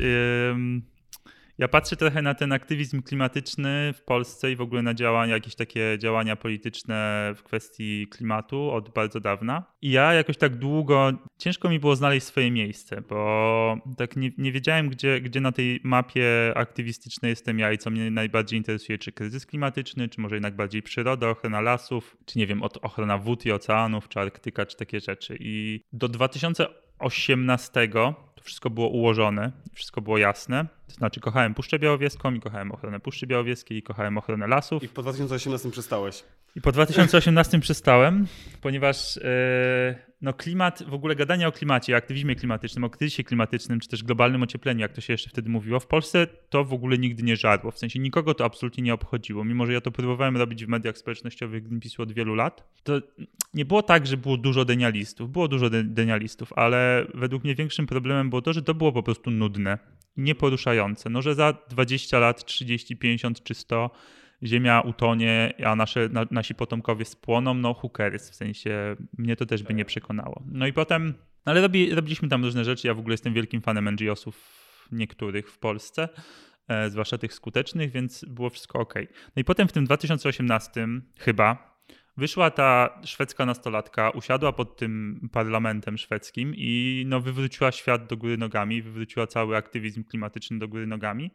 ja 1.61 1.69
patrzę 1.69 1.97
trochę 1.97 2.23
na 2.23 2.35
ten 2.35 2.53
aktywizm 2.53 3.03
klimatyczny 3.03 3.93
w 3.93 4.03
Polsce 4.03 4.53
i 4.53 4.57
w 4.57 4.61
ogóle 4.61 4.83
na 4.83 4.95
działania, 4.95 5.35
jakieś 5.35 5.55
takie 5.55 5.97
działania 5.99 6.37
polityczne 6.37 7.33
w 7.37 7.43
kwestii 7.43 8.07
klimatu 8.11 8.71
od 8.71 8.89
bardzo 8.89 9.21
dawna. 9.21 9.65
I 9.83 9.91
ja 9.91 10.15
jakoś 10.15 10.37
tak 10.37 10.57
długo, 10.57 11.13
ciężko 11.39 11.69
mi 11.69 11.81
było 11.81 11.97
znaleźć 11.97 12.27
swoje 12.27 12.51
miejsce, 12.51 13.03
bo 13.09 13.77
tak 13.97 14.17
nie, 14.17 14.31
nie 14.39 14.53
wiedziałem, 14.53 14.89
gdzie, 14.89 15.21
gdzie 15.21 15.41
na 15.41 15.53
tej 15.53 15.81
mapie 15.85 16.53
aktywistycznej 16.55 17.31
jestem 17.31 17.59
ja 17.59 17.73
i 17.73 17.79
co 17.79 17.91
mnie 17.91 18.11
najbardziej 18.11 18.59
interesuje, 18.59 18.99
czy 18.99 19.13
kryzys 19.13 19.47
klimatyczny, 19.47 20.09
czy 20.09 20.21
może 20.21 20.37
jednak 20.37 20.57
bardziej 20.57 20.83
przyroda, 20.83 21.29
ochrona 21.29 21.61
lasów, 21.61 22.17
czy 22.27 22.39
nie 22.39 22.47
wiem, 22.47 22.63
ochrona 22.63 23.19
wód 23.19 23.47
i 23.47 23.53
oceanów, 23.53 24.09
czy 24.09 24.21
Arktyka, 24.21 24.67
czy 24.67 24.77
takie 24.77 25.01
rzeczy. 25.01 25.37
I 25.41 25.85
do 25.93 26.09
2018 26.09 27.89
to 27.89 28.45
wszystko 28.45 28.71
było 28.71 28.89
ułożone, 28.89 29.53
wszystko 29.73 30.01
było 30.01 30.19
jasne. 30.19 30.67
To 30.91 30.97
znaczy 30.97 31.21
kochałem 31.21 31.55
Puszczę 31.55 31.79
Białowieską 31.79 32.35
i 32.35 32.41
kochałem 32.41 32.73
ochronę 32.73 33.01
Puszczy 33.01 33.27
Białowieskiej 33.27 33.79
i 33.79 33.83
kochałem 33.83 34.19
ochronę 34.19 34.47
lasów. 34.47 34.83
I 34.83 34.89
po 34.89 35.03
2018 35.03 35.71
przestałeś. 35.71 36.25
I 36.57 36.61
po 36.61 36.73
2018 36.73 37.61
przestałem, 37.61 38.27
ponieważ 38.61 39.17
yy, 39.17 39.23
no 40.23 40.33
klimat, 40.33 40.83
w 40.83 40.95
ogóle 40.95 41.17
gadanie 41.17 41.49
o 41.49 41.53
klimacie, 41.53 41.97
aktywizmie 41.97 42.37
klimatycznym, 42.37 42.85
o 42.85 42.91
kryzysie 42.91 43.25
klimatycznym, 43.25 43.81
czy 43.81 43.89
też 43.89 44.03
globalnym 44.03 44.43
ociepleniu, 44.43 44.81
jak 44.81 44.93
to 44.93 45.01
się 45.01 45.13
jeszcze 45.13 45.31
wtedy 45.31 45.51
mówiło, 45.51 45.81
w 45.81 45.87
Polsce 45.87 46.27
to 46.27 46.65
w 46.65 46.73
ogóle 46.73 46.99
nigdy 46.99 47.23
nie 47.23 47.37
żadło. 47.37 47.71
W 47.71 47.79
sensie 47.79 47.99
nikogo 47.99 48.35
to 48.35 48.45
absolutnie 48.45 48.83
nie 48.83 48.95
obchodziło. 48.95 49.45
Mimo, 49.45 49.67
że 49.67 49.73
ja 49.73 49.81
to 49.81 49.91
próbowałem 49.91 50.37
robić 50.37 50.65
w 50.65 50.69
mediach 50.69 50.99
społecznościowych 50.99 51.69
Greenpeace'u 51.69 52.03
od 52.03 52.13
wielu 52.13 52.35
lat, 52.35 52.65
to 52.83 53.01
nie 53.55 53.65
było 53.65 53.83
tak, 53.83 54.07
że 54.07 54.17
było 54.17 54.37
dużo 54.37 54.65
denialistów. 54.65 55.33
Było 55.33 55.49
dużo 55.49 55.71
de 55.71 55.85
denialistów, 55.85 56.53
ale 56.53 57.07
według 57.15 57.45
mnie 57.45 57.55
większym 57.55 57.87
problemem 57.87 58.31
było 58.31 58.43
to, 58.43 58.53
że 58.53 58.63
to 58.63 58.75
było 58.75 58.93
po 58.93 59.03
prostu 59.03 59.31
nudne, 59.31 59.79
nieporuszające. 60.21 61.11
No, 61.11 61.23
że 61.23 61.35
za 61.35 61.55
20 61.71 62.19
lat, 62.19 62.45
30, 62.45 62.97
50 62.97 63.43
czy 63.43 63.55
100 63.55 63.91
Ziemia 64.43 64.81
utonie, 64.81 65.55
a 65.67 65.77
nasze, 65.77 66.09
na, 66.09 66.27
nasi 66.31 66.55
potomkowie 66.55 67.05
spłoną, 67.05 67.55
no 67.55 67.83
cares, 67.97 68.31
w 68.31 68.35
sensie 68.35 68.97
mnie 69.19 69.37
to 69.37 69.47
też 69.47 69.63
by 69.63 69.75
nie 69.75 69.85
przekonało. 69.85 70.43
No 70.47 70.67
i 70.67 70.73
potem, 70.73 71.15
ale 71.45 71.61
robi, 71.61 71.95
robiliśmy 71.95 72.29
tam 72.29 72.45
różne 72.45 72.65
rzeczy, 72.65 72.89
ja 72.89 72.95
w 72.95 72.99
ogóle 72.99 73.13
jestem 73.13 73.35
wielkim 73.35 73.61
fanem 73.61 73.91
NGO-sów 73.91 74.89
niektórych 74.93 75.51
w 75.51 75.59
Polsce, 75.59 76.09
e, 76.69 76.91
zwłaszcza 76.91 77.19
tych 77.19 77.35
skutecznych, 77.35 77.91
więc 77.91 78.25
było 78.25 78.51
wszystko 78.51 78.79
ok. 78.79 78.95
No 79.37 79.41
i 79.41 79.45
potem 79.45 79.69
w 79.69 79.73
tym 79.73 79.85
2018 79.85 80.89
chyba, 81.19 81.80
Wyszła 82.21 82.51
ta 82.51 83.01
szwedzka 83.05 83.47
nastolatka, 83.47 84.11
usiadła 84.11 84.53
pod 84.53 84.77
tym 84.77 85.21
parlamentem 85.33 85.99
szwedzkim 85.99 86.55
i 86.57 87.05
no, 87.07 87.21
wywróciła 87.21 87.73
świat 87.73 88.07
do 88.07 88.17
góry 88.17 88.39
nogami, 88.39 88.83
wywróciła 88.83 89.27
cały 89.27 89.57
aktywizm 89.57 90.05
klimatyczny 90.05 90.59
do 90.59 90.69
góry 90.69 90.87
nogami, 90.87 91.31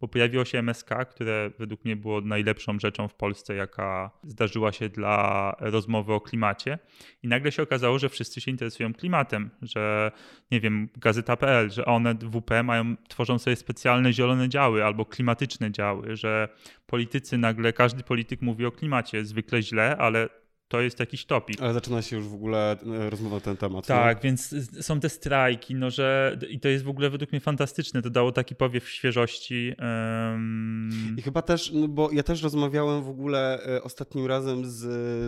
bo 0.00 0.08
pojawiło 0.08 0.44
się 0.44 0.58
MSK, 0.58 0.90
które 1.10 1.50
według 1.58 1.84
mnie 1.84 1.96
było 1.96 2.20
najlepszą 2.20 2.78
rzeczą 2.78 3.08
w 3.08 3.14
Polsce, 3.14 3.54
jaka 3.54 4.10
zdarzyła 4.22 4.72
się 4.72 4.88
dla 4.88 5.56
rozmowy 5.58 6.12
o 6.12 6.20
klimacie. 6.20 6.78
I 7.22 7.28
nagle 7.28 7.52
się 7.52 7.62
okazało, 7.62 7.98
że 7.98 8.08
wszyscy 8.08 8.40
się 8.40 8.50
interesują 8.50 8.94
klimatem, 8.94 9.50
że 9.62 10.12
nie 10.50 10.60
wiem, 10.60 10.88
gazeta.pl, 10.96 11.70
że 11.70 11.84
one 11.84 12.14
WP 12.14 12.62
mają, 12.64 12.96
tworzą 13.08 13.38
sobie 13.38 13.56
specjalne 13.56 14.12
zielone 14.12 14.48
działy 14.48 14.84
albo 14.84 15.04
klimatyczne 15.04 15.70
działy, 15.70 16.16
że 16.16 16.48
politycy 16.86 17.38
nagle, 17.38 17.72
każdy 17.72 18.02
polityk 18.02 18.42
mówi 18.42 18.66
o 18.66 18.72
klimacie, 18.72 19.24
zwykle 19.24 19.62
źle, 19.62 19.96
ale 19.96 20.28
to 20.70 20.80
jest 20.80 21.00
jakiś 21.00 21.24
topik. 21.24 21.62
Ale 21.62 21.74
zaczyna 21.74 22.02
się 22.02 22.16
już 22.16 22.28
w 22.28 22.34
ogóle 22.34 22.72
e, 22.72 23.10
rozmowa 23.10 23.36
na 23.36 23.40
ten 23.40 23.56
temat. 23.56 23.86
Tak, 23.86 24.16
no? 24.16 24.22
więc 24.22 24.54
są 24.80 25.00
te 25.00 25.08
strajki, 25.08 25.74
no 25.74 25.90
że 25.90 26.38
i 26.50 26.60
to 26.60 26.68
jest 26.68 26.84
w 26.84 26.88
ogóle 26.88 27.10
według 27.10 27.32
mnie 27.32 27.40
fantastyczne. 27.40 28.02
To 28.02 28.10
dało 28.10 28.32
taki 28.32 28.54
powiew 28.54 28.88
świeżości. 28.88 29.74
Um... 29.78 31.14
I 31.18 31.22
chyba 31.22 31.42
też, 31.42 31.72
no 31.74 31.88
bo 31.88 32.10
ja 32.12 32.22
też 32.22 32.42
rozmawiałem 32.42 33.02
w 33.02 33.08
ogóle 33.08 33.64
e, 33.66 33.82
ostatnim 33.82 34.26
razem 34.26 34.66
z, 34.66 34.76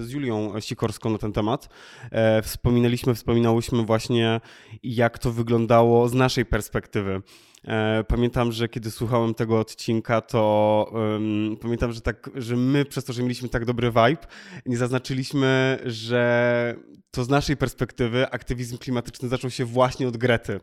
z 0.06 0.10
Julią 0.10 0.60
Sikorską 0.60 1.10
na 1.10 1.18
ten 1.18 1.32
temat. 1.32 1.68
E, 2.10 2.42
wspominaliśmy, 2.42 3.14
wspominałyśmy 3.14 3.82
właśnie, 3.84 4.40
jak 4.82 5.18
to 5.18 5.32
wyglądało 5.32 6.08
z 6.08 6.14
naszej 6.14 6.46
perspektywy. 6.46 7.22
E, 7.64 8.04
pamiętam, 8.04 8.52
że 8.52 8.68
kiedy 8.68 8.90
słuchałem 8.90 9.34
tego 9.34 9.60
odcinka, 9.60 10.20
to 10.20 10.90
um, 10.92 11.56
pamiętam, 11.60 11.92
że 11.92 12.00
tak, 12.00 12.30
że 12.34 12.56
my 12.56 12.84
przez 12.84 13.04
to, 13.04 13.12
że 13.12 13.22
mieliśmy 13.22 13.48
tak 13.48 13.64
dobry 13.64 13.88
vibe, 13.88 14.26
nie 14.66 14.76
zaznaczyliśmy, 14.76 15.78
że 15.84 16.74
to 17.14 17.24
z 17.24 17.28
naszej 17.28 17.56
perspektywy 17.56 18.30
aktywizm 18.30 18.78
klimatyczny 18.78 19.28
zaczął 19.28 19.50
się 19.50 19.64
właśnie 19.64 20.08
od 20.08 20.16
Grety. 20.16 20.60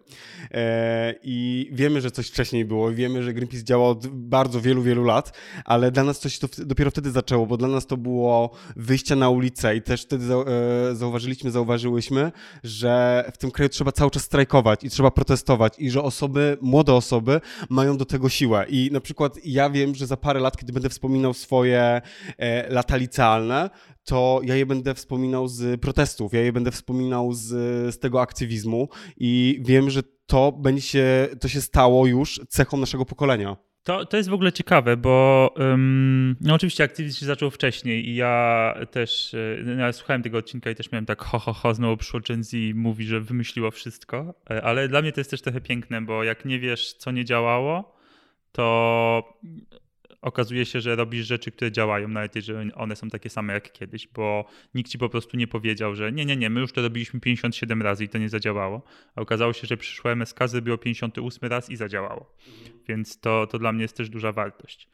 E, 0.52 1.16
I 1.24 1.70
wiemy, 1.74 2.02
że 2.02 2.12
coś 2.12 2.28
wcześniej 2.28 2.66
było, 2.66 2.92
wiemy, 2.92 3.24
że 3.24 3.34
Greenpeace 3.34 3.64
działa 3.64 3.90
od 3.90 4.08
bardzo 4.08 4.62
wielu, 4.62 4.82
wielu 4.82 5.04
lat, 5.04 5.38
ale 5.66 5.92
dla 5.92 6.04
nas 6.04 6.20
coś 6.20 6.40
to 6.40 6.48
dopiero 6.58 6.92
wtedy 6.92 7.12
zaczęło, 7.12 7.46
bo 7.46 7.58
dla 7.58 7.68
nas 7.68 7.88
to 7.88 7.98
było 7.98 8.52
wyjście 8.76 9.16
na 9.16 9.30
ulicę 9.30 9.76
i 9.76 9.82
też 9.82 10.04
wtedy 10.04 10.26
e, 10.34 10.96
zauważyliśmy, 10.96 11.52
zauważyłyśmy, 11.52 12.32
że 12.64 13.24
w 13.34 13.38
tym 13.38 13.52
kraju 13.52 13.70
trzeba 13.70 13.92
cały 13.92 14.12
czas 14.12 14.24
strajkować 14.24 14.84
i 14.84 14.90
trzeba 14.90 15.12
protestować 15.12 15.74
i 15.78 15.90
że 15.92 16.04
osoby, 16.04 16.58
młode 16.62 16.88
osoby 16.95 17.41
mają 17.69 17.97
do 17.97 18.06
tego 18.06 18.30
siłę. 18.30 18.65
I 18.69 18.89
na 18.91 18.99
przykład 18.99 19.38
ja 19.45 19.69
wiem, 19.69 19.95
że 19.95 20.08
za 20.08 20.17
parę 20.17 20.39
lat, 20.39 20.58
kiedy 20.58 20.73
będę 20.73 20.89
wspominał 20.89 21.34
swoje 21.34 22.02
e, 22.38 22.69
lata 22.69 22.95
licealne, 22.95 23.69
to 24.04 24.41
ja 24.43 24.56
je 24.56 24.65
będę 24.65 24.93
wspominał 24.93 25.47
z 25.47 25.82
protestów, 25.82 26.34
ja 26.34 26.41
je 26.41 26.54
będę 26.54 26.71
wspominał 26.71 27.34
z, 27.34 27.47
z 27.95 27.99
tego 27.99 28.21
aktywizmu 28.21 28.88
i 29.17 29.60
wiem, 29.62 29.89
że 29.89 30.04
to 30.25 30.52
będzie 30.52 30.82
się, 30.82 31.28
to 31.39 31.47
się 31.47 31.62
stało 31.62 32.06
już 32.06 32.41
cechą 32.49 32.78
naszego 32.78 33.06
pokolenia. 33.06 33.68
To, 33.89 34.06
to 34.06 34.17
jest 34.17 34.30
w 34.30 34.34
ogóle 34.34 34.52
ciekawe, 34.52 34.97
bo 34.97 35.54
um, 35.58 36.36
no 36.41 36.54
oczywiście 36.54 36.84
aktywizm 36.84 37.19
się 37.19 37.25
zaczął 37.25 37.52
wcześniej 37.52 38.10
i 38.10 38.15
ja 38.15 38.75
też 38.91 39.36
no 39.65 39.71
ja 39.71 39.93
słuchałem 39.93 40.23
tego 40.23 40.38
odcinka 40.38 40.69
i 40.69 40.75
też 40.75 40.91
miałem 40.91 41.06
tak 41.06 41.21
ho, 41.21 41.39
ho, 41.39 41.54
ho, 41.54 41.73
znowu 41.73 41.97
przyszło 41.97 42.19
Gen 42.19 42.43
Z 42.43 42.54
i 42.54 42.73
mówi, 42.75 43.06
że 43.06 43.21
wymyśliło 43.21 43.71
wszystko, 43.71 44.34
e, 44.49 44.63
ale 44.63 44.88
dla 44.88 45.02
mnie 45.02 45.12
to 45.12 45.19
jest 45.19 45.32
też 45.32 45.41
trochę 45.41 45.62
piękne, 45.62 46.02
bo 46.02 46.23
jak 46.23 46.45
nie 46.45 46.60
wiesz, 46.60 46.93
co 46.93 47.12
nie 47.12 47.25
działało, 47.25 47.95
to 48.52 48.63
okazuje 50.21 50.65
się, 50.65 50.82
że 50.82 50.95
robisz 50.95 51.27
rzeczy, 51.27 51.51
które 51.51 51.71
działają, 51.71 52.08
nawet 52.08 52.36
jeżeli 52.36 52.73
one 52.73 52.95
są 52.95 53.10
takie 53.10 53.29
same 53.29 53.53
jak 53.53 53.71
kiedyś, 53.71 54.08
bo 54.08 54.45
nikt 54.73 54.91
ci 54.91 54.97
po 54.97 55.10
prostu 55.10 55.38
nie 55.38 55.47
powiedział, 55.47 55.95
że 55.95 56.12
nie, 56.12 56.25
nie, 56.25 56.38
nie, 56.38 56.49
my 56.49 56.60
już 56.60 56.71
to 56.71 56.82
robiliśmy 56.82 57.19
57 57.19 57.82
razy 57.82 58.03
i 58.03 58.10
to 58.10 58.17
nie 58.17 58.29
zadziałało. 58.29 58.82
A 59.15 59.21
okazało 59.21 59.53
się, 59.53 59.67
że 59.67 59.77
przyszłe 59.77 60.12
MSK 60.12 60.39
zrobiło 60.45 60.77
58 60.77 61.49
raz 61.49 61.69
i 61.69 61.75
zadziałało. 61.75 62.36
Więc 62.88 63.19
to, 63.19 63.47
to 63.47 63.60
dla 63.60 63.71
mnie 63.71 63.82
jest 63.82 63.97
też 63.97 64.10
duża 64.10 64.32
wartość. 64.32 64.89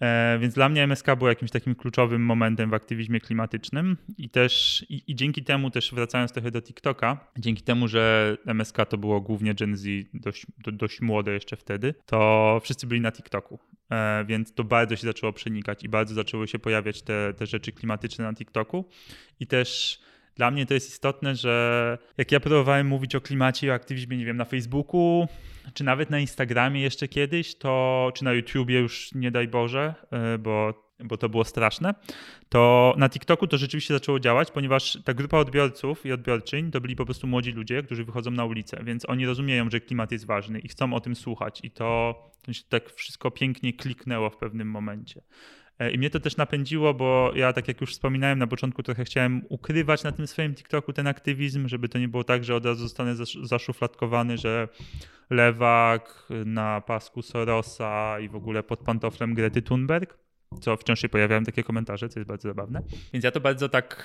E, 0.00 0.38
więc 0.40 0.54
dla 0.54 0.68
mnie 0.68 0.82
MSK 0.82 1.06
było 1.16 1.28
jakimś 1.28 1.50
takim 1.50 1.74
kluczowym 1.74 2.22
momentem 2.22 2.70
w 2.70 2.74
aktywizmie 2.74 3.20
klimatycznym 3.20 3.96
i 4.18 4.30
też 4.30 4.84
i, 4.88 5.02
i, 5.06 5.14
dzięki 5.14 5.44
temu 5.44 5.70
też 5.70 5.94
wracając 5.94 6.32
trochę 6.32 6.50
do 6.50 6.62
TikToka, 6.62 7.30
dzięki 7.38 7.62
temu, 7.62 7.88
że 7.88 8.36
MSK 8.46 8.76
to 8.88 8.98
było 8.98 9.20
głównie 9.20 9.54
Gen 9.54 9.76
Z, 9.76 9.86
dość, 10.14 10.46
do, 10.58 10.72
dość 10.72 11.00
młode 11.00 11.32
jeszcze 11.32 11.56
wtedy, 11.56 11.94
to 12.06 12.60
wszyscy 12.64 12.86
byli 12.86 13.00
na 13.00 13.12
TikToku. 13.12 13.58
E, 13.90 14.24
więc 14.24 14.54
to 14.54 14.64
bardzo 14.64 14.96
się 14.96 15.06
zaczęło 15.06 15.32
przenikać 15.32 15.84
i 15.84 15.88
bardzo 15.88 16.14
zaczęły 16.14 16.48
się 16.48 16.58
pojawiać 16.58 17.02
te, 17.02 17.34
te 17.34 17.46
rzeczy 17.46 17.72
klimatyczne 17.72 18.24
na 18.24 18.34
TikToku 18.34 18.88
i 19.40 19.46
też 19.46 20.00
dla 20.40 20.50
mnie 20.50 20.66
to 20.66 20.74
jest 20.74 20.88
istotne, 20.88 21.36
że 21.36 21.98
jak 22.18 22.32
ja 22.32 22.40
próbowałem 22.40 22.86
mówić 22.86 23.14
o 23.14 23.20
klimacie 23.20 23.66
i 23.66 23.70
o 23.70 23.74
aktywizmie, 23.74 24.16
nie 24.16 24.24
wiem, 24.24 24.36
na 24.36 24.44
Facebooku, 24.44 25.28
czy 25.74 25.84
nawet 25.84 26.10
na 26.10 26.18
Instagramie 26.18 26.80
jeszcze 26.80 27.08
kiedyś, 27.08 27.54
to 27.54 28.12
czy 28.14 28.24
na 28.24 28.32
YouTubie 28.32 28.78
już 28.78 29.14
nie 29.14 29.30
daj 29.30 29.48
Boże, 29.48 29.94
e, 30.10 30.38
bo 30.38 30.90
bo 31.04 31.16
to 31.16 31.28
było 31.28 31.44
straszne, 31.44 31.94
to 32.48 32.94
na 32.96 33.08
TikToku 33.08 33.46
to 33.46 33.58
rzeczywiście 33.58 33.94
zaczęło 33.94 34.20
działać, 34.20 34.50
ponieważ 34.50 34.98
ta 35.04 35.14
grupa 35.14 35.38
odbiorców 35.38 36.06
i 36.06 36.12
odbiorczyń 36.12 36.70
to 36.70 36.80
byli 36.80 36.96
po 36.96 37.04
prostu 37.04 37.26
młodzi 37.26 37.52
ludzie, 37.52 37.82
którzy 37.82 38.04
wychodzą 38.04 38.30
na 38.30 38.44
ulicę, 38.44 38.80
więc 38.84 39.08
oni 39.08 39.26
rozumieją, 39.26 39.70
że 39.70 39.80
klimat 39.80 40.12
jest 40.12 40.26
ważny 40.26 40.58
i 40.58 40.68
chcą 40.68 40.94
o 40.94 41.00
tym 41.00 41.16
słuchać 41.16 41.60
i 41.62 41.70
to, 41.70 42.14
tak 42.68 42.90
wszystko 42.90 43.30
pięknie 43.30 43.72
kliknęło 43.72 44.30
w 44.30 44.36
pewnym 44.36 44.70
momencie. 44.70 45.22
E, 45.80 45.90
I 45.90 45.98
mnie 45.98 46.10
to 46.10 46.20
też 46.20 46.36
napędziło, 46.36 46.94
bo 46.94 47.32
ja, 47.34 47.52
tak 47.52 47.68
jak 47.68 47.80
już 47.80 47.92
wspominałem 47.92 48.38
na 48.38 48.46
początku, 48.46 48.82
trochę 48.82 49.04
chciałem 49.04 49.42
ukrywać 49.48 50.02
na 50.02 50.12
tym 50.12 50.26
swoim 50.26 50.54
TikToku 50.54 50.92
ten 50.92 51.06
aktywizm, 51.06 51.68
żeby 51.68 51.88
to 51.88 51.98
nie 51.98 52.08
było 52.08 52.24
tak, 52.24 52.44
że 52.44 52.54
od 52.54 52.66
razu 52.66 52.82
zostanę 52.82 53.14
zaszufladkowany, 53.42 54.38
że 54.38 54.68
lewak 55.30 56.28
na 56.44 56.80
pasku 56.80 57.22
Sorosa 57.22 58.20
i 58.20 58.28
w 58.28 58.36
ogóle 58.36 58.62
pod 58.62 58.80
pantoflem 58.80 59.34
Grety 59.34 59.62
Thunberg, 59.62 60.18
co 60.60 60.76
wciąż 60.76 61.00
się 61.00 61.08
pojawiają 61.08 61.44
takie 61.44 61.62
komentarze, 61.62 62.08
co 62.08 62.20
jest 62.20 62.28
bardzo 62.28 62.48
zabawne. 62.48 62.82
Więc 63.12 63.24
ja 63.24 63.30
to 63.30 63.40
bardzo 63.40 63.68
tak 63.68 64.04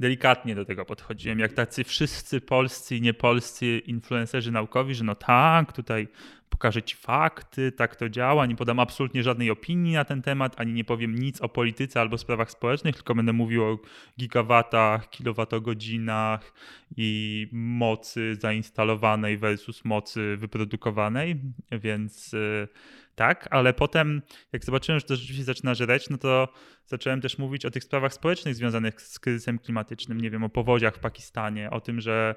delikatnie 0.00 0.54
do 0.54 0.64
tego 0.64 0.84
podchodziłem, 0.84 1.38
jak 1.38 1.52
tacy 1.52 1.84
wszyscy 1.84 2.40
polscy 2.40 2.96
i 2.96 3.00
niepolscy 3.00 3.78
influencerzy 3.78 4.52
naukowi, 4.52 4.94
że 4.94 5.04
no 5.04 5.14
tak, 5.14 5.72
tutaj 5.72 6.08
pokażę 6.50 6.82
ci 6.82 6.96
fakty, 6.96 7.72
tak 7.72 7.96
to 7.96 8.08
działa, 8.08 8.46
nie 8.46 8.56
podam 8.56 8.78
absolutnie 8.78 9.22
żadnej 9.22 9.50
opinii 9.50 9.94
na 9.94 10.04
ten 10.04 10.22
temat, 10.22 10.60
ani 10.60 10.72
nie 10.72 10.84
powiem 10.84 11.14
nic 11.14 11.40
o 11.40 11.48
polityce 11.48 12.00
albo 12.00 12.18
sprawach 12.18 12.50
społecznych, 12.50 12.96
tylko 12.96 13.14
będę 13.14 13.32
mówił 13.32 13.64
o 13.64 13.78
gigawatach, 14.18 15.10
kilowatogodzinach 15.10 16.52
i 16.96 17.48
mocy 17.52 18.34
zainstalowanej 18.40 19.38
versus 19.38 19.84
mocy 19.84 20.36
wyprodukowanej, 20.36 21.40
więc 21.72 22.34
y, 22.34 22.68
tak, 23.16 23.48
ale 23.50 23.74
potem 23.74 24.22
jak 24.52 24.64
zobaczyłem, 24.64 25.00
że 25.00 25.06
to 25.06 25.16
rzeczywiście 25.16 25.44
zaczyna 25.44 25.74
żreć, 25.74 26.10
no 26.10 26.18
to 26.18 26.48
zacząłem 26.86 27.20
też 27.20 27.38
mówić 27.38 27.64
o 27.64 27.70
tych 27.70 27.84
sprawach 27.84 28.12
społecznych 28.12 28.54
związanych 28.54 29.02
z 29.02 29.18
kryzysem 29.18 29.58
klimatycznym, 29.58 30.20
nie 30.20 30.30
wiem, 30.30 30.44
o 30.44 30.48
powodziach 30.48 30.96
w 30.96 30.98
Pakistanie, 30.98 31.70
o 31.70 31.80
tym, 31.80 32.00
że 32.00 32.34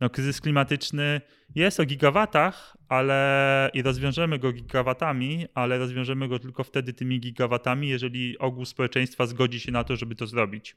no, 0.00 0.10
kryzys 0.10 0.40
klimatyczny 0.40 1.20
jest 1.54 1.80
o 1.80 1.84
gigawatach, 1.84 2.76
ale 2.88 3.70
i 3.74 3.82
rozwiążemy 3.82 4.38
go 4.38 4.52
gigawatami, 4.52 5.46
ale 5.54 5.78
rozwiążemy 5.78 6.28
go 6.28 6.38
tylko 6.38 6.64
wtedy 6.64 6.92
tymi 6.92 7.20
gigawatami, 7.20 7.88
jeżeli 7.88 8.38
ogół 8.38 8.64
społeczeństwa 8.64 9.26
zgodzi 9.26 9.60
się 9.60 9.72
na 9.72 9.84
to, 9.84 9.96
żeby 9.96 10.14
to 10.14 10.26
zrobić 10.26 10.76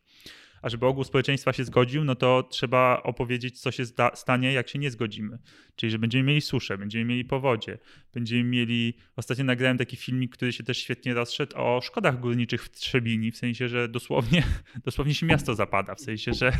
a 0.65 0.69
żeby 0.69 0.85
ogół 0.85 1.03
społeczeństwa 1.03 1.53
się 1.53 1.63
zgodził, 1.63 2.03
no 2.03 2.15
to 2.15 2.43
trzeba 2.43 3.03
opowiedzieć, 3.03 3.59
co 3.59 3.71
się 3.71 3.83
stanie, 4.13 4.53
jak 4.53 4.69
się 4.69 4.79
nie 4.79 4.91
zgodzimy. 4.91 5.37
Czyli, 5.75 5.91
że 5.91 5.99
będziemy 5.99 6.23
mieli 6.23 6.41
suszę, 6.41 6.77
będziemy 6.77 7.05
mieli 7.05 7.25
powodzie, 7.25 7.77
będziemy 8.13 8.43
mieli. 8.43 8.97
Ostatnio 9.15 9.43
nagrałem 9.43 9.77
taki 9.77 9.97
filmik, 9.97 10.33
który 10.33 10.53
się 10.53 10.63
też 10.63 10.77
świetnie 10.77 11.13
rozszedł 11.13 11.57
o 11.57 11.81
szkodach 11.81 12.19
górniczych 12.19 12.63
w 12.63 12.69
Trzebini, 12.69 13.31
w 13.31 13.37
sensie, 13.37 13.69
że 13.69 13.89
dosłownie, 13.89 14.43
dosłownie 14.85 15.13
się 15.13 15.25
miasto 15.25 15.55
zapada. 15.55 15.95
W 15.95 16.01
sensie, 16.01 16.33
że 16.33 16.51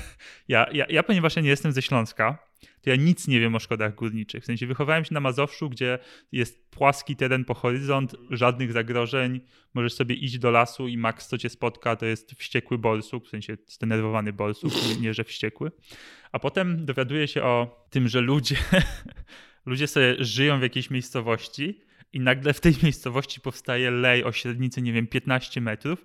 ja, 0.48 0.68
ja, 0.74 0.86
ja 0.90 1.04
ponieważ 1.04 1.36
ja 1.36 1.42
nie 1.42 1.50
jestem 1.50 1.72
ze 1.72 1.82
Śląska, 1.82 2.38
to 2.82 2.90
ja 2.90 2.96
nic 2.96 3.28
nie 3.28 3.40
wiem 3.40 3.56
o 3.56 3.60
szkodach 3.60 3.96
górniczych. 3.96 4.44
W 4.44 4.46
sensie 4.46 4.68
wychowałem 4.68 5.06
się 5.06 5.14
na 5.14 5.20
Mazowszu, 5.20 5.70
gdzie 5.70 6.00
jest 6.32 6.72
płaski 6.72 7.16
teren 7.16 7.46
po 7.46 7.54
horyzont, 7.54 8.16
żadnych 8.30 8.72
zagrożeń. 8.72 9.42
Możesz 9.74 9.94
sobie 9.94 10.16
iść 10.16 10.38
do 10.38 10.52
lasu 10.52 10.88
i 10.88 10.98
maks 10.98 11.28
co 11.28 11.38
cię 11.38 11.50
spotka 11.50 11.96
to 11.96 12.06
jest 12.06 12.32
wściekły 12.32 12.78
bolsuk, 12.78 13.26
w 13.26 13.30
sensie 13.30 13.58
zdenerwowany 13.68 14.34
bolsuk, 14.34 14.74
nie, 14.90 14.96
nie 14.96 15.14
że 15.14 15.24
wściekły. 15.24 15.72
A 16.32 16.40
potem 16.40 16.86
dowiaduję 16.86 17.28
się 17.28 17.44
o 17.44 17.86
tym, 17.90 18.08
że 18.08 18.22
ludzie, 18.22 18.56
ludzie 19.66 19.88
sobie 19.88 20.16
żyją 20.20 20.60
w 20.60 20.62
jakiejś 20.62 20.90
miejscowości 20.90 21.82
i 22.14 22.20
nagle 22.20 22.54
w 22.54 22.60
tej 22.60 22.76
miejscowości 22.84 23.42
powstaje 23.42 23.92
lej 23.92 24.24
o 24.24 24.32
średnicy, 24.32 24.82
nie 24.82 24.94
wiem, 24.94 25.08
15 25.08 25.62
metrów, 25.62 26.04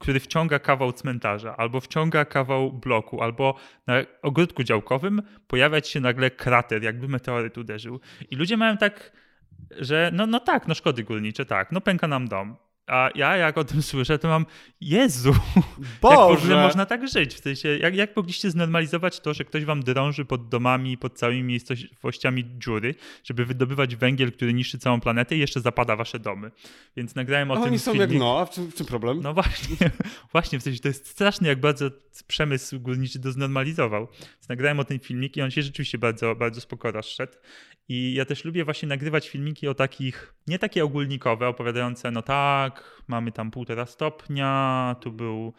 który 0.00 0.20
wciąga 0.20 0.58
kawał 0.58 0.92
cmentarza, 0.92 1.56
albo 1.56 1.80
wciąga 1.80 2.24
kawał 2.24 2.72
bloku, 2.72 3.22
albo 3.22 3.54
na 3.86 3.94
ogródku 4.22 4.64
działkowym 4.64 5.22
pojawia 5.46 5.80
się 5.80 6.00
nagle 6.00 6.30
krater, 6.30 6.82
jakby 6.82 7.08
meteoryt 7.08 7.58
uderzył. 7.58 8.00
I 8.30 8.36
ludzie 8.36 8.56
mają 8.56 8.76
tak, 8.76 9.12
że 9.70 10.10
no, 10.14 10.26
no 10.26 10.40
tak, 10.40 10.68
no 10.68 10.74
szkody 10.74 11.04
górnicze, 11.04 11.46
tak, 11.46 11.72
no 11.72 11.80
pęka 11.80 12.08
nam 12.08 12.28
dom. 12.28 12.56
A 12.90 13.10
ja 13.14 13.36
jak 13.36 13.58
o 13.58 13.64
tym 13.64 13.82
słyszę, 13.82 14.18
to 14.18 14.28
mam 14.28 14.46
Jezu, 14.80 15.34
Boże. 16.02 16.16
jak 16.30 16.40
w 16.40 16.42
ogóle 16.42 16.62
można 16.62 16.86
tak 16.86 17.08
żyć? 17.08 17.34
W 17.34 17.40
sensie, 17.40 17.68
jak, 17.68 17.94
jak 17.94 18.16
mogliście 18.16 18.50
znormalizować 18.50 19.20
to, 19.20 19.34
że 19.34 19.44
ktoś 19.44 19.64
wam 19.64 19.82
drąży 19.82 20.24
pod 20.24 20.48
domami, 20.48 20.98
pod 20.98 21.18
całymi 21.18 21.42
miejscowościami 21.42 22.44
dziury, 22.58 22.94
żeby 23.24 23.44
wydobywać 23.44 23.96
węgiel, 23.96 24.32
który 24.32 24.54
niszczy 24.54 24.78
całą 24.78 25.00
planetę 25.00 25.36
i 25.36 25.38
jeszcze 25.38 25.60
zapada 25.60 25.96
wasze 25.96 26.18
domy. 26.18 26.50
Więc 26.96 27.14
nagrałem 27.14 27.50
o 27.50 27.54
a 27.54 27.56
tym 27.56 27.66
oni 27.66 27.78
są 27.78 27.92
filmik. 27.92 28.10
jak 28.10 28.20
no, 28.20 28.40
a 28.40 28.46
w 28.46 28.50
czym, 28.50 28.70
w 28.70 28.74
czym 28.74 28.86
problem? 28.86 29.20
No 29.22 29.34
właśnie, 29.34 29.76
właśnie, 30.32 30.60
w 30.60 30.62
sensie 30.62 30.80
to 30.80 30.88
jest 30.88 31.06
straszne, 31.06 31.48
jak 31.48 31.60
bardzo 31.60 31.90
przemysł 32.26 32.80
górniczy 32.80 33.20
to 33.20 33.32
znormalizował. 33.32 34.08
Więc 34.20 34.48
nagrałem 34.48 34.80
o 34.80 34.84
tym 34.84 34.98
filmik 34.98 35.36
i 35.36 35.42
on 35.42 35.50
się 35.50 35.62
rzeczywiście 35.62 35.98
bardzo, 35.98 36.34
bardzo 36.34 36.60
spoko 36.60 36.90
rozszedł. 36.90 37.32
I 37.92 38.14
ja 38.14 38.24
też 38.24 38.44
lubię 38.44 38.64
właśnie 38.64 38.88
nagrywać 38.88 39.28
filmiki 39.28 39.68
o 39.68 39.74
takich, 39.74 40.34
nie 40.46 40.58
takie 40.58 40.84
ogólnikowe, 40.84 41.48
opowiadające, 41.48 42.10
no 42.10 42.22
tak, 42.22 43.02
mamy 43.08 43.32
tam 43.32 43.50
półtora 43.50 43.86
stopnia, 43.86 44.96
tu 45.00 45.12
był 45.12 45.52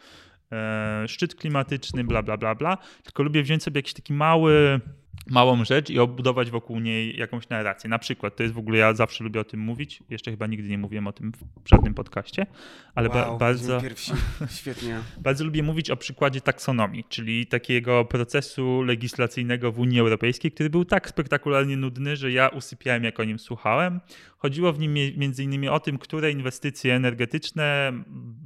e, 0.52 1.04
szczyt 1.08 1.34
klimatyczny, 1.34 2.04
bla, 2.04 2.22
bla, 2.22 2.36
bla, 2.36 2.54
bla. 2.54 2.78
Tylko 3.04 3.22
lubię 3.22 3.42
wziąć 3.42 3.62
sobie 3.62 3.78
jakiś 3.78 3.94
taki 3.94 4.12
mały, 4.12 4.80
małą 5.26 5.64
rzecz 5.64 5.90
i 5.90 5.98
obudować 5.98 6.50
wokół 6.50 6.80
niej 6.80 7.16
jakąś 7.16 7.48
narrację. 7.48 7.90
Na 7.90 7.98
przykład, 7.98 8.36
to 8.36 8.42
jest 8.42 8.54
w 8.54 8.58
ogóle, 8.58 8.78
ja 8.78 8.94
zawsze 8.94 9.24
lubię 9.24 9.40
o 9.40 9.44
tym 9.44 9.60
mówić, 9.60 10.02
jeszcze 10.10 10.30
chyba 10.30 10.46
nigdy 10.46 10.68
nie 10.68 10.78
mówiłem 10.78 11.06
o 11.06 11.12
tym 11.12 11.32
w 11.64 11.68
żadnym 11.68 11.94
podcaście, 11.94 12.46
ale 12.94 13.08
wow, 13.08 13.32
ba 13.32 13.38
bardzo, 13.38 13.80
pierwsi. 13.80 14.12
Świetnie. 14.58 14.98
bardzo 15.18 15.44
lubię 15.44 15.62
mówić 15.62 15.90
o 15.90 15.96
przykładzie 15.96 16.40
taksonomii, 16.40 17.04
czyli 17.08 17.46
takiego 17.46 18.04
procesu 18.04 18.82
legislacyjnego 18.82 19.72
w 19.72 19.78
Unii 19.78 20.00
Europejskiej, 20.00 20.52
który 20.52 20.70
był 20.70 20.84
tak 20.84 21.08
spektakularnie 21.08 21.76
nudny, 21.76 22.16
że 22.16 22.32
ja 22.32 22.48
usypiałem, 22.48 23.04
jak 23.04 23.20
o 23.20 23.24
nim 23.24 23.38
słuchałem. 23.38 24.00
Chodziło 24.38 24.72
w 24.72 24.78
nim 24.78 24.94
między 25.16 25.44
innymi 25.44 25.68
o 25.68 25.80
tym, 25.80 25.98
które 25.98 26.30
inwestycje 26.30 26.94
energetyczne 26.94 27.92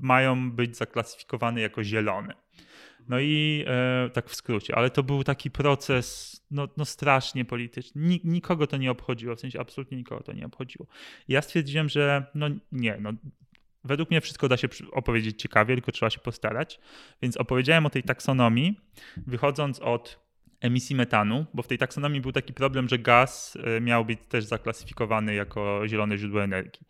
mają 0.00 0.50
być 0.50 0.76
zaklasyfikowane 0.76 1.60
jako 1.60 1.84
zielone. 1.84 2.45
No 3.08 3.20
i 3.20 3.64
e, 3.66 4.10
tak 4.10 4.30
w 4.30 4.34
skrócie, 4.34 4.74
ale 4.76 4.90
to 4.90 5.02
był 5.02 5.24
taki 5.24 5.50
proces 5.50 6.36
no, 6.50 6.68
no 6.76 6.84
strasznie 6.84 7.44
polityczny. 7.44 8.02
Nik, 8.02 8.24
nikogo 8.24 8.66
to 8.66 8.76
nie 8.76 8.90
obchodziło, 8.90 9.36
w 9.36 9.40
sensie 9.40 9.60
absolutnie 9.60 9.96
nikogo 9.96 10.22
to 10.22 10.32
nie 10.32 10.46
obchodziło. 10.46 10.86
Ja 11.28 11.42
stwierdziłem, 11.42 11.88
że 11.88 12.26
no 12.34 12.46
nie, 12.72 12.96
no 13.00 13.12
według 13.84 14.10
mnie 14.10 14.20
wszystko 14.20 14.48
da 14.48 14.56
się 14.56 14.68
opowiedzieć 14.92 15.42
ciekawie, 15.42 15.74
tylko 15.74 15.92
trzeba 15.92 16.10
się 16.10 16.18
postarać. 16.18 16.80
Więc 17.22 17.36
opowiedziałem 17.36 17.86
o 17.86 17.90
tej 17.90 18.02
taksonomii, 18.02 18.80
wychodząc 19.26 19.80
od 19.80 20.26
emisji 20.60 20.96
metanu, 20.96 21.46
bo 21.54 21.62
w 21.62 21.66
tej 21.66 21.78
taksonomii 21.78 22.20
był 22.20 22.32
taki 22.32 22.52
problem, 22.52 22.88
że 22.88 22.98
gaz 22.98 23.58
e, 23.76 23.80
miał 23.80 24.04
być 24.04 24.18
też 24.28 24.44
zaklasyfikowany 24.44 25.34
jako 25.34 25.82
zielone 25.88 26.18
źródło 26.18 26.44
energii. 26.44 26.86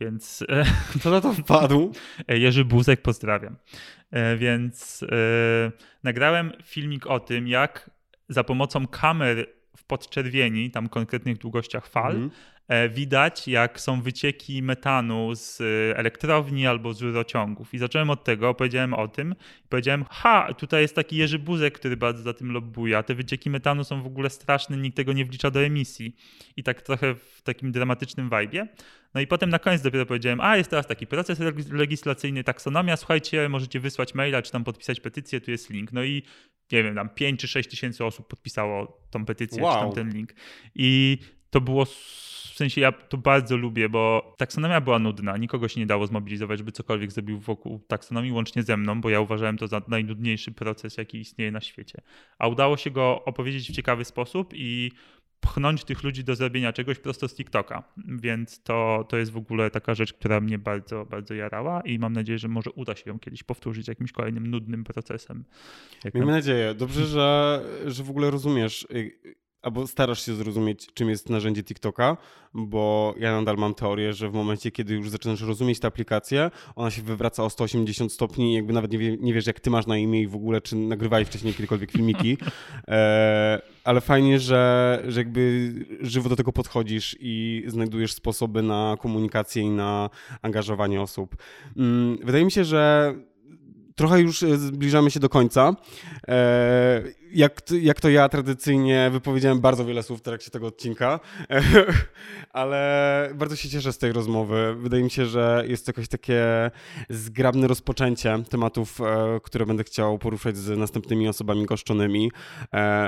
Więc. 0.00 0.44
Kto 1.00 1.10
na 1.10 1.20
to 1.20 1.32
wpadł? 1.32 1.92
Jerzy 2.28 2.64
Buzek, 2.64 3.02
pozdrawiam. 3.02 3.56
E, 4.10 4.36
więc 4.36 5.02
e, 5.02 5.72
nagrałem 6.02 6.52
filmik 6.62 7.06
o 7.06 7.20
tym, 7.20 7.48
jak 7.48 7.90
za 8.28 8.44
pomocą 8.44 8.86
kamer 8.86 9.46
w 9.76 9.84
podczerwieni, 9.84 10.70
tam 10.70 10.88
konkretnych 10.88 11.38
długościach 11.38 11.86
fal, 11.86 12.16
mm. 12.16 12.30
Widać, 12.90 13.48
jak 13.48 13.80
są 13.80 14.02
wycieki 14.02 14.62
metanu 14.62 15.34
z 15.34 15.60
elektrowni 15.96 16.66
albo 16.66 16.94
z 16.94 17.02
rurociągów. 17.02 17.74
I 17.74 17.78
zacząłem 17.78 18.10
od 18.10 18.24
tego, 18.24 18.54
powiedziałem 18.54 18.94
o 18.94 19.08
tym 19.08 19.34
powiedziałem, 19.68 20.04
ha, 20.10 20.54
tutaj 20.58 20.82
jest 20.82 20.94
taki 20.94 21.16
Jerzy 21.16 21.38
Buzek, 21.38 21.74
który 21.74 21.96
bardzo 21.96 22.22
za 22.22 22.32
tym 22.32 22.52
lobbuje, 22.52 22.98
a 22.98 23.02
te 23.02 23.14
wycieki 23.14 23.50
metanu 23.50 23.84
są 23.84 24.02
w 24.02 24.06
ogóle 24.06 24.30
straszne, 24.30 24.76
nikt 24.76 24.96
tego 24.96 25.12
nie 25.12 25.24
wlicza 25.24 25.50
do 25.50 25.60
emisji. 25.60 26.16
I 26.56 26.62
tak 26.62 26.82
trochę 26.82 27.14
w 27.14 27.42
takim 27.42 27.72
dramatycznym 27.72 28.30
vibe. 28.30 28.66
No 29.14 29.20
i 29.20 29.26
potem 29.26 29.50
na 29.50 29.58
koniec 29.58 29.82
dopiero 29.82 30.06
powiedziałem, 30.06 30.40
a 30.40 30.56
jest 30.56 30.70
teraz 30.70 30.86
taki 30.86 31.06
proces 31.06 31.38
legislacyjny, 31.70 32.44
taksonomia, 32.44 32.96
słuchajcie, 32.96 33.48
możecie 33.48 33.80
wysłać 33.80 34.14
maila, 34.14 34.42
czy 34.42 34.52
tam 34.52 34.64
podpisać 34.64 35.00
petycję, 35.00 35.40
tu 35.40 35.50
jest 35.50 35.70
link. 35.70 35.92
No 35.92 36.04
i 36.04 36.22
nie 36.72 36.82
wiem, 36.82 36.94
tam 36.94 37.08
5 37.08 37.40
czy 37.40 37.48
6 37.48 37.70
tysięcy 37.70 38.04
osób 38.04 38.28
podpisało 38.28 39.00
tą 39.10 39.24
petycję, 39.24 39.62
wow. 39.62 39.74
czy 39.74 39.80
tam 39.80 39.92
ten 39.92 40.16
link. 40.16 40.34
I 40.74 41.18
to 41.50 41.60
było 41.60 41.84
w 41.84 42.58
sensie 42.58 42.80
ja 42.80 42.92
to 42.92 43.16
bardzo 43.16 43.56
lubię, 43.56 43.88
bo 43.88 44.34
taksonomia 44.38 44.80
była 44.80 44.98
nudna, 44.98 45.36
nikogo 45.36 45.68
się 45.68 45.80
nie 45.80 45.86
dało 45.86 46.06
zmobilizować, 46.06 46.58
żeby 46.58 46.72
cokolwiek 46.72 47.12
zrobił 47.12 47.38
wokół 47.38 47.80
taksonomii, 47.88 48.32
łącznie 48.32 48.62
ze 48.62 48.76
mną, 48.76 49.00
bo 49.00 49.10
ja 49.10 49.20
uważałem 49.20 49.58
to 49.58 49.66
za 49.66 49.82
najnudniejszy 49.88 50.52
proces, 50.52 50.96
jaki 50.96 51.18
istnieje 51.18 51.50
na 51.50 51.60
świecie. 51.60 52.00
A 52.38 52.48
udało 52.48 52.76
się 52.76 52.90
go 52.90 53.24
opowiedzieć 53.24 53.68
w 53.68 53.72
ciekawy 53.72 54.04
sposób 54.04 54.52
i 54.54 54.92
pchnąć 55.40 55.84
tych 55.84 56.02
ludzi 56.02 56.24
do 56.24 56.36
zrobienia 56.36 56.72
czegoś 56.72 56.98
prosto 56.98 57.28
z 57.28 57.34
TikToka. 57.34 57.82
Więc 58.06 58.62
to, 58.62 59.06
to 59.08 59.16
jest 59.16 59.32
w 59.32 59.36
ogóle 59.36 59.70
taka 59.70 59.94
rzecz, 59.94 60.12
która 60.12 60.40
mnie 60.40 60.58
bardzo, 60.58 61.04
bardzo 61.04 61.34
jarała 61.34 61.80
i 61.80 61.98
mam 61.98 62.12
nadzieję, 62.12 62.38
że 62.38 62.48
może 62.48 62.70
uda 62.70 62.96
się 62.96 63.10
ją 63.10 63.18
kiedyś 63.18 63.42
powtórzyć 63.42 63.88
jakimś 63.88 64.12
kolejnym 64.12 64.46
nudnym 64.46 64.84
procesem. 64.84 65.44
Miejmy 66.14 66.32
nadzieję. 66.32 66.74
Dobrze, 66.74 67.06
że, 67.06 67.64
że 67.86 68.04
w 68.04 68.10
ogóle 68.10 68.30
rozumiesz 68.30 68.86
albo 69.62 69.86
starasz 69.86 70.26
się 70.26 70.34
zrozumieć, 70.34 70.86
czym 70.94 71.08
jest 71.08 71.30
narzędzie 71.30 71.64
TikToka, 71.64 72.16
bo 72.54 73.14
ja 73.18 73.32
nadal 73.32 73.56
mam 73.56 73.74
teorię, 73.74 74.12
że 74.12 74.28
w 74.28 74.32
momencie, 74.32 74.70
kiedy 74.70 74.94
już 74.94 75.10
zaczynasz 75.10 75.40
rozumieć 75.40 75.80
tę 75.80 75.88
aplikację, 75.88 76.50
ona 76.76 76.90
się 76.90 77.02
wywraca 77.02 77.44
o 77.44 77.50
180 77.50 78.12
stopni 78.12 78.52
i 78.52 78.54
jakby 78.54 78.72
nawet 78.72 78.92
nie, 78.92 78.98
wie, 78.98 79.16
nie 79.20 79.34
wiesz, 79.34 79.46
jak 79.46 79.60
ty 79.60 79.70
masz 79.70 79.86
na 79.86 79.98
imię 79.98 80.22
i 80.22 80.26
w 80.26 80.34
ogóle, 80.34 80.60
czy 80.60 80.76
nagrywałeś 80.76 81.28
wcześniej 81.28 81.54
kiedykolwiek 81.54 81.90
filmiki. 81.90 82.38
E, 82.88 83.60
ale 83.84 84.00
fajnie, 84.00 84.40
że, 84.40 85.02
że 85.08 85.20
jakby 85.20 85.72
żywo 86.00 86.28
do 86.28 86.36
tego 86.36 86.52
podchodzisz 86.52 87.16
i 87.20 87.64
znajdujesz 87.66 88.12
sposoby 88.12 88.62
na 88.62 88.96
komunikację 89.00 89.62
i 89.62 89.70
na 89.70 90.10
angażowanie 90.42 91.02
osób. 91.02 91.36
Mm, 91.76 92.18
wydaje 92.24 92.44
mi 92.44 92.52
się, 92.52 92.64
że 92.64 93.14
trochę 93.94 94.20
już 94.20 94.42
e, 94.42 94.56
zbliżamy 94.56 95.10
się 95.10 95.20
do 95.20 95.28
końca. 95.28 95.76
E, 97.28 97.38
jak, 97.38 97.62
jak 97.82 98.00
to 98.00 98.08
ja 98.08 98.28
tradycyjnie 98.28 99.10
wypowiedziałem 99.12 99.60
bardzo 99.60 99.84
wiele 99.84 100.02
słów 100.02 100.18
w 100.18 100.22
trakcie 100.22 100.50
tego 100.50 100.66
odcinka, 100.66 101.20
ale 102.52 103.30
bardzo 103.34 103.56
się 103.56 103.68
cieszę 103.68 103.92
z 103.92 103.98
tej 103.98 104.12
rozmowy. 104.12 104.74
Wydaje 104.78 105.02
mi 105.02 105.10
się, 105.10 105.26
że 105.26 105.64
jest 105.66 105.86
to 105.86 105.90
jakieś 105.90 106.08
takie 106.08 106.70
zgrabne 107.10 107.68
rozpoczęcie 107.68 108.42
tematów, 108.50 109.00
e, 109.00 109.40
które 109.42 109.66
będę 109.66 109.84
chciał 109.84 110.18
poruszać 110.18 110.56
z 110.56 110.78
następnymi 110.78 111.28
osobami 111.28 111.66
goszczonymi. 111.66 112.32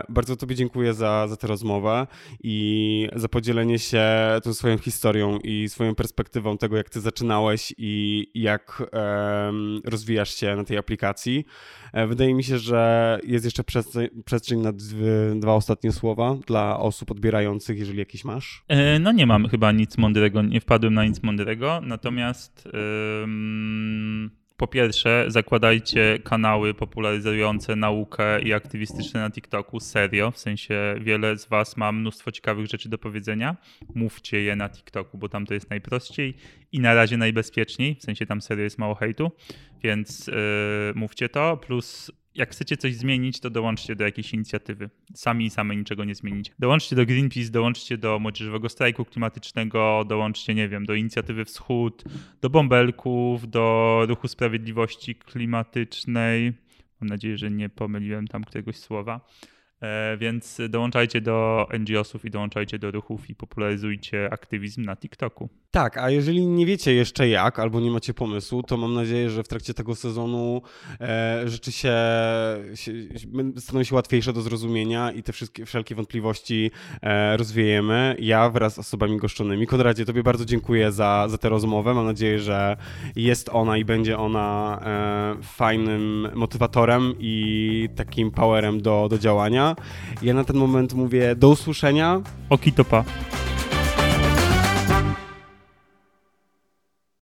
Bardzo 0.09 0.37
Tobie 0.37 0.55
dziękuję 0.55 0.95
za, 0.95 1.29
za 1.29 1.37
tę 1.37 1.47
rozmowę 1.47 2.07
i 2.43 3.09
za 3.17 3.29
podzielenie 3.29 3.79
się 3.79 4.05
tą 4.43 4.55
swoją 4.55 4.79
historią 4.79 5.39
i 5.39 5.69
swoją 5.69 5.95
perspektywą 5.95 6.59
tego, 6.59 6.77
jak 6.77 6.91
Ty 6.91 7.01
zaczynałeś 7.01 7.75
i 7.79 8.27
jak 8.35 8.83
rozwijasz 9.85 10.35
się 10.35 10.57
na 10.57 10.65
tej 10.65 10.79
aplikacji. 10.79 11.45
E, 11.93 12.07
wydaje 12.07 12.35
mi 12.35 12.45
się, 12.45 12.59
że 12.59 13.19
jest 13.25 13.45
jeszcze 13.45 13.65
przestrzeń 14.25 14.61
na 14.61 14.73
dwa 15.35 15.55
ostatnie 15.55 15.93
słowa 15.93 16.37
dla 16.47 16.81
osób 16.81 17.11
odbierających, 17.11 17.79
jeżeli 17.79 17.99
jakiś 17.99 18.25
masz. 18.25 18.65
E, 18.69 18.99
no 18.99 19.13
nie 19.13 19.27
mam 19.27 19.49
chyba 19.49 19.73
nic 19.73 19.99
mądrego, 19.99 20.43
nie 20.43 20.61
wpadłem 20.61 20.95
na 20.95 21.05
nic 21.05 21.23
mądrego, 21.23 21.81
natomiast 21.83 22.69
po 24.61 24.67
pierwsze, 24.67 25.25
zakładajcie 25.29 26.19
kanały 26.25 26.75
popularyzujące 26.75 27.77
naukę 27.77 28.43
i 28.43 28.53
aktywistyczne 28.53 29.21
na 29.21 29.31
TikToku 29.31 29.81
serio. 29.81 30.31
W 30.31 30.39
sensie 30.39 30.95
wiele 31.01 31.39
z 31.39 31.49
Was 31.49 31.77
ma 31.77 31.93
mnóstwo 31.93 32.33
ciekawych 32.33 32.67
rzeczy 32.67 32.89
do 32.89 32.99
powiedzenia. 32.99 33.57
Mówcie 33.95 34.43
je 34.43 34.57
na 34.57 34.69
TikToku, 34.69 35.19
bo 35.19 35.29
tam 35.29 35.47
to 35.47 35.55
jest 35.55 35.71
najprościej 35.71 36.35
i 36.73 36.81
na 36.81 36.95
razie 36.95 37.17
najbezpieczniej. 37.17 37.95
W 37.95 38.03
sensie 38.03 38.27
tam 38.27 38.41
serio 38.41 38.65
jest 38.65 38.79
mało 38.79 38.95
hejtu, 38.95 39.31
więc 39.83 40.27
yy, 40.27 40.35
mówcie 40.95 41.29
to. 41.29 41.57
Plus 41.57 42.13
jak 42.35 42.51
chcecie 42.51 42.77
coś 42.77 42.95
zmienić, 42.95 43.41
to 43.41 43.51
dołączcie 43.51 43.97
do 43.97 44.05
jakiejś 44.05 44.35
inicjatywy. 44.35 44.91
Sami 45.15 45.47
i 45.47 45.51
same 45.51 45.77
niczego 45.77 46.05
nie 46.05 46.15
zmienić. 46.15 46.53
Dołączcie 46.59 46.97
do 46.97 47.07
Greenpeace, 47.07 47.51
dołączcie 47.51 47.99
do 47.99 48.19
młodzieżowego 48.19 48.69
strajku 48.69 49.05
klimatycznego, 49.05 50.05
dołączcie, 50.09 50.55
nie 50.55 50.69
wiem, 50.69 50.87
do 50.87 50.95
inicjatywy 50.95 51.45
Wschód, 51.45 52.05
do 52.41 52.51
bąbelków, 52.51 53.51
do 53.51 54.05
ruchu 54.09 54.29
sprawiedliwości 54.29 55.15
klimatycznej. 55.15 56.53
Mam 57.01 57.09
nadzieję, 57.09 57.39
że 57.39 57.51
nie 57.51 57.69
pomyliłem 57.69 58.29
tam 58.29 58.45
któregoś 58.45 58.77
słowa. 58.77 59.21
E, 59.83 60.17
więc 60.17 60.59
dołączajcie 60.69 61.21
do 61.21 61.67
NGO-sów 61.79 62.25
i 62.25 62.31
dołączajcie 62.31 62.79
do 62.79 62.91
ruchów 62.91 63.31
i 63.31 63.35
popularyzujcie 63.35 64.33
aktywizm 64.33 64.83
na 64.83 64.97
TikToku. 64.97 65.49
Tak, 65.71 65.97
a 65.97 66.11
jeżeli 66.11 66.47
nie 66.47 66.67
wiecie 66.67 66.95
jeszcze 66.95 67.29
jak, 67.29 67.59
albo 67.59 67.81
nie 67.81 67.91
macie 67.91 68.15
pomysłu, 68.15 68.63
to 68.63 68.77
mam 68.77 68.95
nadzieję, 68.95 69.31
że 69.31 69.43
w 69.43 69.49
trakcie 69.49 69.75
tego 69.75 69.95
sezonu 69.95 70.63
e, 71.01 71.43
rzeczy 71.47 71.73
się, 71.73 71.95
się, 72.75 72.93
staną 73.57 73.83
się 73.83 73.95
łatwiejsze 73.95 74.33
do 74.33 74.43
zrozumienia 74.43 75.13
i 75.13 75.23
te 75.23 75.33
wszystkie 75.33 75.67
wszelkie 75.67 75.95
wątpliwości 75.95 76.71
e, 77.03 77.37
rozwiejemy. 77.37 78.17
Ja 78.19 78.51
wraz 78.51 78.75
z 78.75 78.79
osobami 78.79 79.17
goszczonymi. 79.17 79.67
Konradzie, 79.67 80.05
tobie 80.05 80.23
bardzo 80.23 80.45
dziękuję 80.45 80.93
za, 80.93 81.27
za 81.29 81.39
tę 81.39 81.49
rozmowę. 81.49 81.95
Mam 81.95 82.07
nadzieję, 82.07 82.39
że 82.39 82.77
jest 83.17 83.49
ona 83.53 83.77
i 83.77 83.85
będzie 83.85 84.19
ona 84.19 84.81
e, 84.85 85.43
fajnym 85.43 86.29
motywatorem 86.35 87.15
i 87.19 87.89
takim 87.97 88.31
powerem 88.31 88.83
do, 88.83 89.07
do 89.11 89.19
działania. 89.19 89.70
Ja 90.23 90.35
na 90.35 90.45
ten 90.45 90.57
moment 90.57 90.95
mówię 90.95 91.35
do 91.35 91.49
usłyszenia. 91.49 92.21
Okitopa. 92.51 93.05